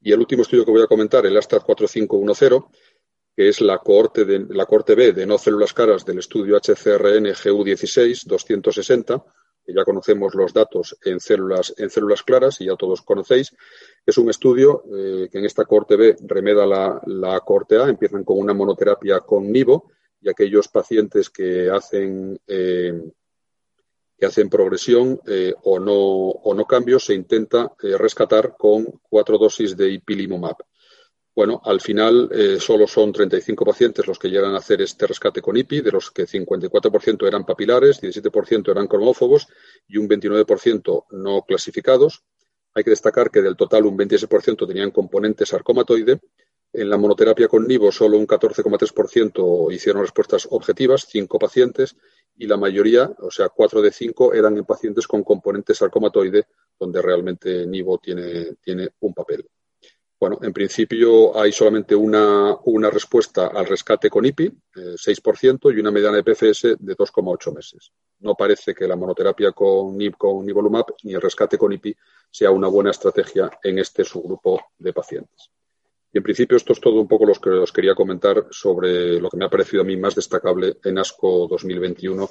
Y 0.00 0.10
el 0.10 0.20
último 0.20 0.40
estudio 0.40 0.64
que 0.64 0.70
voy 0.70 0.80
a 0.80 0.86
comentar, 0.86 1.26
el 1.26 1.36
ASTAR 1.36 1.62
4510, 1.62 2.62
que 3.36 3.46
es 3.50 3.60
la 3.60 3.76
cohorte, 3.76 4.24
de, 4.24 4.46
la 4.48 4.64
cohorte 4.64 4.94
B 4.94 5.12
de 5.12 5.26
no 5.26 5.36
células 5.36 5.74
caras 5.74 6.02
del 6.06 6.18
estudio 6.18 6.56
HCRN 6.56 7.26
GU16 7.26 8.24
260, 8.24 9.22
que 9.66 9.74
ya 9.74 9.84
conocemos 9.84 10.34
los 10.34 10.54
datos 10.54 10.96
en 11.04 11.20
células, 11.20 11.74
en 11.76 11.90
células 11.90 12.22
claras 12.22 12.58
y 12.62 12.68
ya 12.68 12.76
todos 12.76 13.02
conocéis. 13.02 13.54
Es 14.06 14.16
un 14.16 14.30
estudio 14.30 14.84
eh, 14.96 15.28
que 15.30 15.36
en 15.36 15.44
esta 15.44 15.66
cohorte 15.66 15.96
B 15.96 16.16
remeda 16.22 16.64
la, 16.64 17.02
la 17.04 17.38
cohorte 17.40 17.76
A, 17.76 17.86
empiezan 17.86 18.24
con 18.24 18.38
una 18.38 18.54
monoterapia 18.54 19.20
con 19.20 19.52
NIVO 19.52 19.90
y 20.22 20.30
aquellos 20.30 20.68
pacientes 20.68 21.28
que 21.28 21.68
hacen 21.68 22.40
eh, 22.46 22.98
que 24.18 24.26
hacen 24.26 24.50
progresión 24.50 25.20
eh, 25.26 25.54
o, 25.62 25.78
no, 25.78 25.94
o 25.94 26.54
no 26.54 26.64
cambios 26.64 27.04
se 27.04 27.14
intenta 27.14 27.72
eh, 27.82 27.96
rescatar 27.96 28.56
con 28.58 29.00
cuatro 29.02 29.38
dosis 29.38 29.76
de 29.76 29.90
ipilimumab. 29.90 30.56
Bueno, 31.34 31.60
al 31.64 31.80
final 31.80 32.28
solo 32.58 32.88
son 32.88 33.12
35 33.12 33.64
pacientes 33.64 34.04
los 34.08 34.18
que 34.18 34.28
llegan 34.28 34.54
a 34.54 34.58
hacer 34.58 34.82
este 34.82 35.06
rescate 35.06 35.40
con 35.40 35.56
IPI, 35.56 35.82
de 35.82 35.92
los 35.92 36.10
que 36.10 36.26
54% 36.26 37.28
eran 37.28 37.46
papilares, 37.46 38.02
17% 38.02 38.72
eran 38.72 38.88
cromófobos 38.88 39.46
y 39.86 39.98
un 39.98 40.08
29% 40.08 41.04
no 41.12 41.42
clasificados. 41.42 42.24
Hay 42.74 42.82
que 42.82 42.90
destacar 42.90 43.30
que 43.30 43.40
del 43.40 43.54
total 43.54 43.86
un 43.86 43.96
26% 43.96 44.66
tenían 44.66 44.90
componente 44.90 45.46
sarcomatoide 45.46 46.18
en 46.72 46.90
la 46.90 46.98
monoterapia 46.98 47.48
con 47.48 47.66
Nivo 47.66 47.90
solo 47.90 48.18
un 48.18 48.26
14,3% 48.26 49.72
hicieron 49.72 50.02
respuestas 50.02 50.46
objetivas, 50.50 51.06
cinco 51.08 51.38
pacientes, 51.38 51.96
y 52.36 52.46
la 52.46 52.56
mayoría, 52.56 53.10
o 53.18 53.30
sea, 53.30 53.48
cuatro 53.48 53.82
de 53.82 53.90
cinco, 53.90 54.32
eran 54.32 54.56
en 54.56 54.64
pacientes 54.64 55.06
con 55.06 55.24
componente 55.24 55.74
sarcomatoide, 55.74 56.46
donde 56.78 57.02
realmente 57.02 57.66
Nivo 57.66 57.98
tiene, 57.98 58.54
tiene 58.62 58.90
un 59.00 59.14
papel. 59.14 59.48
Bueno, 60.20 60.38
en 60.42 60.52
principio 60.52 61.38
hay 61.40 61.52
solamente 61.52 61.94
una, 61.94 62.56
una 62.64 62.90
respuesta 62.90 63.48
al 63.48 63.66
rescate 63.66 64.10
con 64.10 64.26
IPI, 64.26 64.46
eh, 64.46 64.96
6%, 64.96 65.72
y 65.72 65.80
una 65.80 65.92
mediana 65.92 66.16
de 66.16 66.24
PFS 66.24 66.76
de 66.78 66.96
2,8 66.96 67.54
meses. 67.54 67.92
No 68.18 68.34
parece 68.34 68.74
que 68.74 68.88
la 68.88 68.96
monoterapia 68.96 69.52
con, 69.52 69.96
con 70.18 70.44
Nivolumab 70.44 70.86
ni 71.04 71.14
el 71.14 71.20
rescate 71.20 71.56
con 71.56 71.72
IPI 71.72 71.96
sea 72.30 72.50
una 72.50 72.66
buena 72.66 72.90
estrategia 72.90 73.48
en 73.62 73.78
este 73.78 74.04
subgrupo 74.04 74.60
de 74.76 74.92
pacientes. 74.92 75.50
Y 76.18 76.20
en 76.20 76.24
principio 76.24 76.56
esto 76.56 76.72
es 76.72 76.80
todo 76.80 77.00
un 77.00 77.06
poco 77.06 77.26
lo 77.26 77.34
que 77.34 77.50
os 77.50 77.70
quería 77.70 77.94
comentar 77.94 78.46
sobre 78.50 79.20
lo 79.20 79.30
que 79.30 79.36
me 79.36 79.44
ha 79.44 79.48
parecido 79.48 79.82
a 79.82 79.84
mí 79.84 79.96
más 79.96 80.16
destacable 80.16 80.78
en 80.82 80.98
ASCO 80.98 81.46
2021 81.46 82.28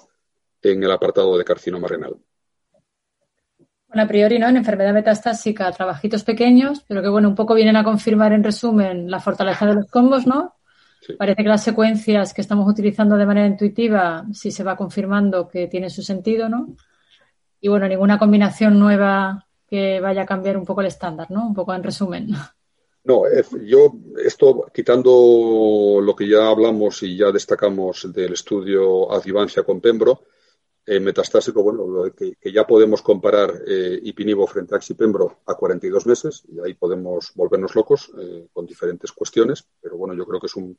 en 0.62 0.84
el 0.84 0.92
apartado 0.92 1.38
de 1.38 1.46
carcinoma 1.46 1.88
renal. 1.88 2.18
Bueno, 3.88 4.04
a 4.04 4.06
priori, 4.06 4.40
¿no? 4.40 4.50
En 4.50 4.58
enfermedad 4.58 4.94
metastásica, 4.94 5.72
trabajitos 5.72 6.26
pequeños, 6.26 6.84
pero 6.86 7.02
que, 7.02 7.08
bueno, 7.08 7.30
un 7.30 7.36
poco 7.36 7.54
vienen 7.54 7.78
a 7.78 7.86
confirmar 7.86 8.34
en 8.34 8.44
resumen 8.44 9.10
la 9.10 9.22
fortaleza 9.22 9.66
de 9.66 9.76
los 9.76 9.90
combos, 9.90 10.28
¿no? 10.28 10.58
Parece 11.18 11.44
que 11.44 11.50
las 11.50 11.64
secuencias 11.64 12.34
que 12.34 12.42
estamos 12.42 12.70
utilizando 12.70 13.16
de 13.16 13.26
manera 13.26 13.48
intuitiva 13.48 14.26
sí 14.34 14.52
se 14.52 14.66
va 14.66 14.76
confirmando 14.76 15.48
que 15.48 15.68
tienen 15.68 15.92
su 15.92 16.02
sentido, 16.02 16.50
¿no? 16.50 16.76
Y, 17.62 17.70
bueno, 17.70 17.88
ninguna 17.88 18.20
combinación 18.20 18.78
nueva 18.78 19.48
que 19.66 20.02
vaya 20.02 20.24
a 20.24 20.26
cambiar 20.26 20.58
un 20.58 20.66
poco 20.66 20.82
el 20.82 20.88
estándar, 20.88 21.32
¿no? 21.32 21.48
Un 21.48 21.54
poco 21.54 21.74
en 21.74 21.84
resumen. 21.84 22.36
No, 23.08 23.24
yo 23.64 23.94
esto 24.22 24.66
quitando 24.74 26.02
lo 26.04 26.14
que 26.14 26.28
ya 26.28 26.50
hablamos 26.50 27.02
y 27.04 27.16
ya 27.16 27.32
destacamos 27.32 28.12
del 28.12 28.34
estudio 28.34 29.10
adjuvancia 29.10 29.64
con 29.64 29.80
Pembro, 29.80 30.24
eh, 30.86 31.00
metastásico, 31.00 31.64
bueno, 31.64 32.12
que, 32.14 32.52
ya 32.52 32.68
podemos 32.68 33.02
comparar 33.02 33.64
eh, 33.66 33.98
Ipinivo 34.04 34.46
frente 34.46 34.76
a 34.76 34.78
Axipembro 34.78 35.40
a 35.46 35.56
42 35.56 36.06
meses, 36.06 36.44
y 36.50 36.60
ahí 36.60 36.74
podemos 36.74 37.32
volvernos 37.34 37.76
locos 37.76 38.12
eh, 38.20 38.50
con 38.52 38.66
diferentes 38.66 39.14
cuestiones, 39.14 39.66
pero 39.82 39.96
bueno, 39.96 40.14
yo 40.14 40.26
creo 40.26 40.42
que 40.42 40.48
es 40.48 40.56
un, 40.58 40.78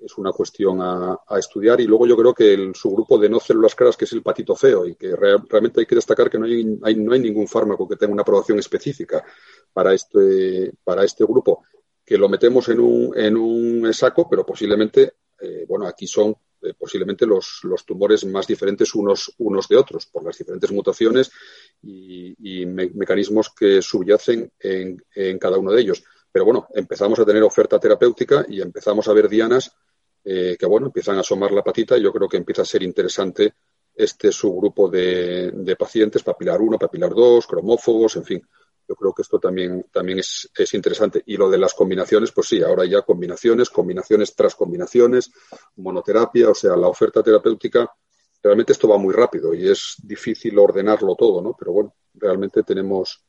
es 0.00 0.18
una 0.18 0.32
cuestión 0.32 0.80
a, 0.80 1.16
estudiar. 1.38 1.80
Y 1.80 1.86
luego 1.86 2.06
yo 2.06 2.16
creo 2.16 2.34
que 2.34 2.54
el 2.54 2.74
subgrupo 2.74 3.18
de 3.18 3.28
no 3.28 3.38
células 3.38 3.74
caras, 3.76 3.96
que 3.96 4.04
es 4.04 4.12
el 4.12 4.22
patito 4.22 4.56
feo, 4.56 4.84
y 4.84 4.96
que 4.96 5.14
realmente 5.14 5.80
hay 5.80 5.86
que 5.86 5.94
destacar 5.94 6.28
que 6.28 6.38
no 6.38 6.46
hay, 6.46 6.64
no 6.64 7.12
hay 7.12 7.20
ningún 7.20 7.46
fármaco 7.46 7.88
que 7.88 7.96
tenga 7.96 8.12
una 8.12 8.22
aprobación 8.22 8.58
específica 8.58 9.24
para 9.78 9.94
este, 9.94 10.72
para 10.82 11.04
este 11.04 11.22
grupo, 11.22 11.62
que 12.04 12.18
lo 12.18 12.28
metemos 12.28 12.68
en 12.68 12.80
un, 12.80 13.16
en 13.16 13.36
un 13.36 13.94
saco, 13.94 14.28
pero 14.28 14.44
posiblemente, 14.44 15.12
eh, 15.40 15.64
bueno, 15.68 15.86
aquí 15.86 16.04
son 16.08 16.34
eh, 16.62 16.74
posiblemente 16.76 17.24
los, 17.24 17.60
los, 17.62 17.86
tumores 17.86 18.24
más 18.24 18.48
diferentes 18.48 18.92
unos, 18.96 19.32
unos 19.38 19.68
de 19.68 19.76
otros, 19.76 20.06
por 20.06 20.24
las 20.24 20.36
diferentes 20.36 20.72
mutaciones 20.72 21.30
y, 21.80 22.66
mecanismos 22.66 23.50
que 23.56 23.80
subyacen 23.80 24.50
en, 24.58 25.00
en 25.14 25.38
cada 25.38 25.58
uno 25.58 25.70
de 25.70 25.80
ellos. 25.80 26.02
Pero 26.32 26.44
bueno, 26.44 26.66
empezamos 26.74 27.20
a 27.20 27.24
tener 27.24 27.44
oferta 27.44 27.78
terapéutica 27.78 28.44
y 28.48 28.60
empezamos 28.60 29.06
a 29.06 29.12
ver 29.12 29.28
dianas 29.28 29.76
eh, 30.24 30.56
que 30.58 30.66
bueno, 30.66 30.86
empiezan 30.86 31.18
a 31.18 31.20
asomar 31.20 31.52
la 31.52 31.62
patita 31.62 31.96
y 31.96 32.02
yo 32.02 32.12
creo 32.12 32.28
que 32.28 32.38
empieza 32.38 32.62
a 32.62 32.64
ser 32.64 32.82
interesante 32.82 33.54
este 33.94 34.32
subgrupo 34.32 34.90
de, 34.90 35.52
de 35.52 35.76
pacientes, 35.76 36.24
papilar 36.24 36.60
1, 36.60 36.80
papilar 36.80 37.14
2, 37.14 37.46
cromófobos, 37.46 38.16
en 38.16 38.24
fin. 38.24 38.42
Yo 38.88 38.94
creo 38.94 39.12
que 39.12 39.22
esto 39.22 39.38
también, 39.38 39.86
también 39.92 40.20
es, 40.20 40.50
es, 40.56 40.72
interesante. 40.74 41.22
Y 41.26 41.36
lo 41.36 41.50
de 41.50 41.58
las 41.58 41.74
combinaciones, 41.74 42.32
pues 42.32 42.48
sí, 42.48 42.62
ahora 42.62 42.86
ya 42.86 43.02
combinaciones, 43.02 43.68
combinaciones 43.68 44.34
tras 44.34 44.54
combinaciones, 44.54 45.30
monoterapia, 45.76 46.50
o 46.50 46.54
sea, 46.54 46.74
la 46.74 46.88
oferta 46.88 47.22
terapéutica, 47.22 47.92
realmente 48.42 48.72
esto 48.72 48.88
va 48.88 48.96
muy 48.96 49.12
rápido 49.12 49.52
y 49.52 49.68
es 49.68 49.96
difícil 50.02 50.58
ordenarlo 50.58 51.14
todo, 51.16 51.42
¿no? 51.42 51.54
Pero 51.58 51.72
bueno, 51.72 51.94
realmente 52.14 52.62
tenemos, 52.62 53.22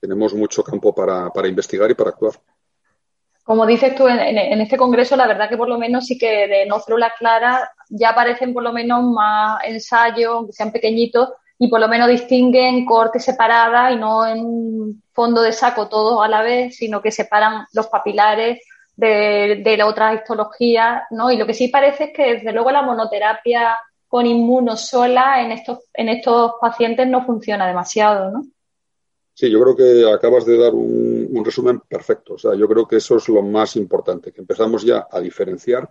tenemos 0.00 0.32
mucho 0.32 0.64
campo 0.64 0.94
para, 0.94 1.30
para 1.30 1.48
investigar 1.48 1.90
y 1.90 1.94
para 1.94 2.10
actuar 2.10 2.40
como 3.44 3.66
dices 3.66 3.94
tú, 3.94 4.08
en, 4.08 4.38
este 4.62 4.78
congreso, 4.78 5.16
la 5.16 5.26
verdad 5.26 5.50
que 5.50 5.58
por 5.58 5.68
lo 5.68 5.78
menos 5.78 6.06
sí 6.06 6.16
que 6.16 6.48
de 6.48 6.64
no 6.64 6.80
células 6.80 7.12
claras 7.18 7.68
ya 7.90 8.10
aparecen 8.10 8.54
por 8.54 8.62
lo 8.62 8.72
menos 8.72 9.04
más 9.04 9.62
ensayos, 9.64 10.32
aunque 10.32 10.54
sean 10.54 10.72
pequeñitos, 10.72 11.28
y 11.58 11.68
por 11.68 11.80
lo 11.80 11.88
menos 11.88 12.08
distinguen 12.08 12.84
cortes 12.84 13.24
separadas 13.24 13.92
y 13.92 13.96
no 13.96 14.26
en 14.26 14.44
un 14.44 15.02
fondo 15.12 15.42
de 15.42 15.52
saco 15.52 15.88
todos 15.88 16.24
a 16.24 16.28
la 16.28 16.42
vez, 16.42 16.76
sino 16.76 17.00
que 17.00 17.10
separan 17.10 17.66
los 17.72 17.86
papilares 17.86 18.60
de, 18.96 19.62
de 19.64 19.76
la 19.76 19.86
otra 19.86 20.14
histología, 20.14 21.06
¿no? 21.10 21.30
Y 21.30 21.36
lo 21.36 21.46
que 21.46 21.54
sí 21.54 21.68
parece 21.68 22.04
es 22.04 22.10
que 22.12 22.34
desde 22.34 22.52
luego 22.52 22.70
la 22.70 22.82
monoterapia 22.82 23.76
con 24.08 24.26
inmuno 24.26 24.76
sola 24.76 25.42
en 25.42 25.52
estos, 25.52 25.80
en 25.92 26.08
estos 26.08 26.52
pacientes 26.60 27.06
no 27.08 27.26
funciona 27.26 27.66
demasiado, 27.66 28.30
¿no? 28.30 28.44
Sí, 29.34 29.50
yo 29.50 29.60
creo 29.60 29.74
que 29.74 30.12
acabas 30.12 30.46
de 30.46 30.56
dar 30.56 30.72
un, 30.72 31.44
resumen 31.44 31.80
perfecto. 31.80 32.34
O 32.34 32.38
sea, 32.38 32.54
yo 32.54 32.68
creo 32.68 32.86
que 32.86 32.96
eso 32.96 33.16
es 33.16 33.28
lo 33.28 33.42
más 33.42 33.74
importante, 33.74 34.30
que 34.30 34.40
empezamos 34.40 34.84
ya 34.84 35.08
a 35.10 35.20
diferenciar 35.20 35.90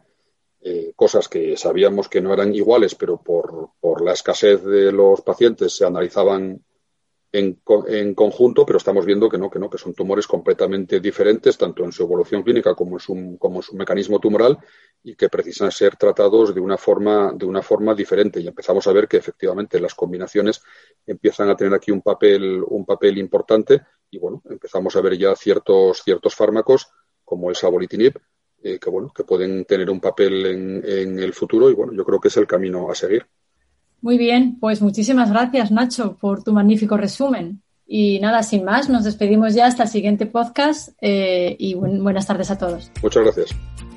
eh, 0.66 0.94
cosas 0.96 1.28
que 1.28 1.58
sabíamos 1.58 2.08
que 2.08 2.22
no 2.22 2.34
eran 2.34 2.56
iguales, 2.56 2.96
pero 2.96 3.22
por, 3.22 3.72
por 3.82 4.02
la 4.02 4.14
escasez 4.14 4.64
de 4.64 4.94
los 4.94 5.20
pacientes 5.20 5.76
se 5.76 5.86
analizaban 5.86 6.64
en, 7.34 7.60
en, 7.88 8.16
conjunto, 8.16 8.66
pero 8.66 8.78
estamos 8.78 9.06
viendo 9.06 9.28
que 9.28 9.38
no, 9.38 9.50
que 9.50 9.60
no, 9.60 9.70
que 9.70 9.78
son 9.78 9.94
tumores 9.94 10.26
completamente 10.26 11.02
diferentes, 11.02 11.58
tanto 11.58 11.84
en 11.84 11.92
su 11.92 12.04
evolución 12.04 12.44
clínica 12.44 12.76
como 12.76 12.96
en 12.96 13.00
su, 13.00 13.38
como 13.40 13.58
en 13.58 13.64
su 13.64 13.76
mecanismo 13.76 14.20
tumoral, 14.20 14.58
y 15.04 15.16
que 15.16 15.28
precisan 15.28 15.70
ser 15.70 15.98
tratados 15.98 16.56
de 16.56 16.62
una 16.62 16.78
forma, 16.78 17.34
de 17.36 17.46
una 17.46 17.62
forma 17.62 17.94
diferente. 17.94 18.40
Y 18.40 18.48
empezamos 18.48 18.88
a 18.88 18.94
ver 18.94 19.10
que 19.10 19.18
efectivamente 19.18 19.82
las 19.82 19.96
combinaciones 19.96 20.62
empiezan 21.06 21.50
a 21.50 21.58
tener 21.58 21.74
aquí 21.74 21.92
un 21.92 22.02
papel, 22.02 22.64
un 22.66 22.86
papel 22.86 23.18
importante, 23.18 23.82
y 24.10 24.18
bueno, 24.18 24.42
empezamos 24.50 24.96
a 24.96 25.02
ver 25.02 25.18
ya 25.18 25.36
ciertos, 25.36 26.04
ciertos 26.04 26.36
fármacos, 26.36 26.88
como 27.26 27.50
el 27.50 27.56
sabolitinib, 27.56 28.14
que 28.64 28.90
bueno, 28.90 29.12
que 29.16 29.24
pueden 29.24 29.66
tener 29.66 29.90
un 29.90 30.00
papel 30.00 30.46
en, 30.46 30.84
en 30.86 31.20
el 31.20 31.34
futuro 31.34 31.70
y 31.70 31.74
bueno, 31.74 31.94
yo 31.94 32.06
creo 32.06 32.20
que 32.20 32.30
es 32.30 32.38
el 32.38 32.48
camino 32.48 32.90
a 32.90 32.96
seguir. 32.96 33.26
Muy 34.02 34.18
bien, 34.18 34.58
pues 34.60 34.82
muchísimas 34.82 35.30
gracias 35.30 35.72
Nacho 35.72 36.18
por 36.20 36.44
tu 36.44 36.52
magnífico 36.52 36.98
resumen. 36.98 37.62
Y 37.86 38.20
nada, 38.20 38.44
sin 38.44 38.64
más, 38.64 38.90
nos 38.90 39.04
despedimos 39.04 39.54
ya 39.54 39.68
hasta 39.68 39.84
el 39.84 39.90
siguiente 39.90 40.26
podcast 40.26 40.90
eh, 41.02 41.56
y 41.60 41.76
buenas 41.76 42.26
tardes 42.26 42.50
a 42.50 42.58
todos. 42.58 42.92
Muchas 43.02 43.24
gracias. 43.24 43.93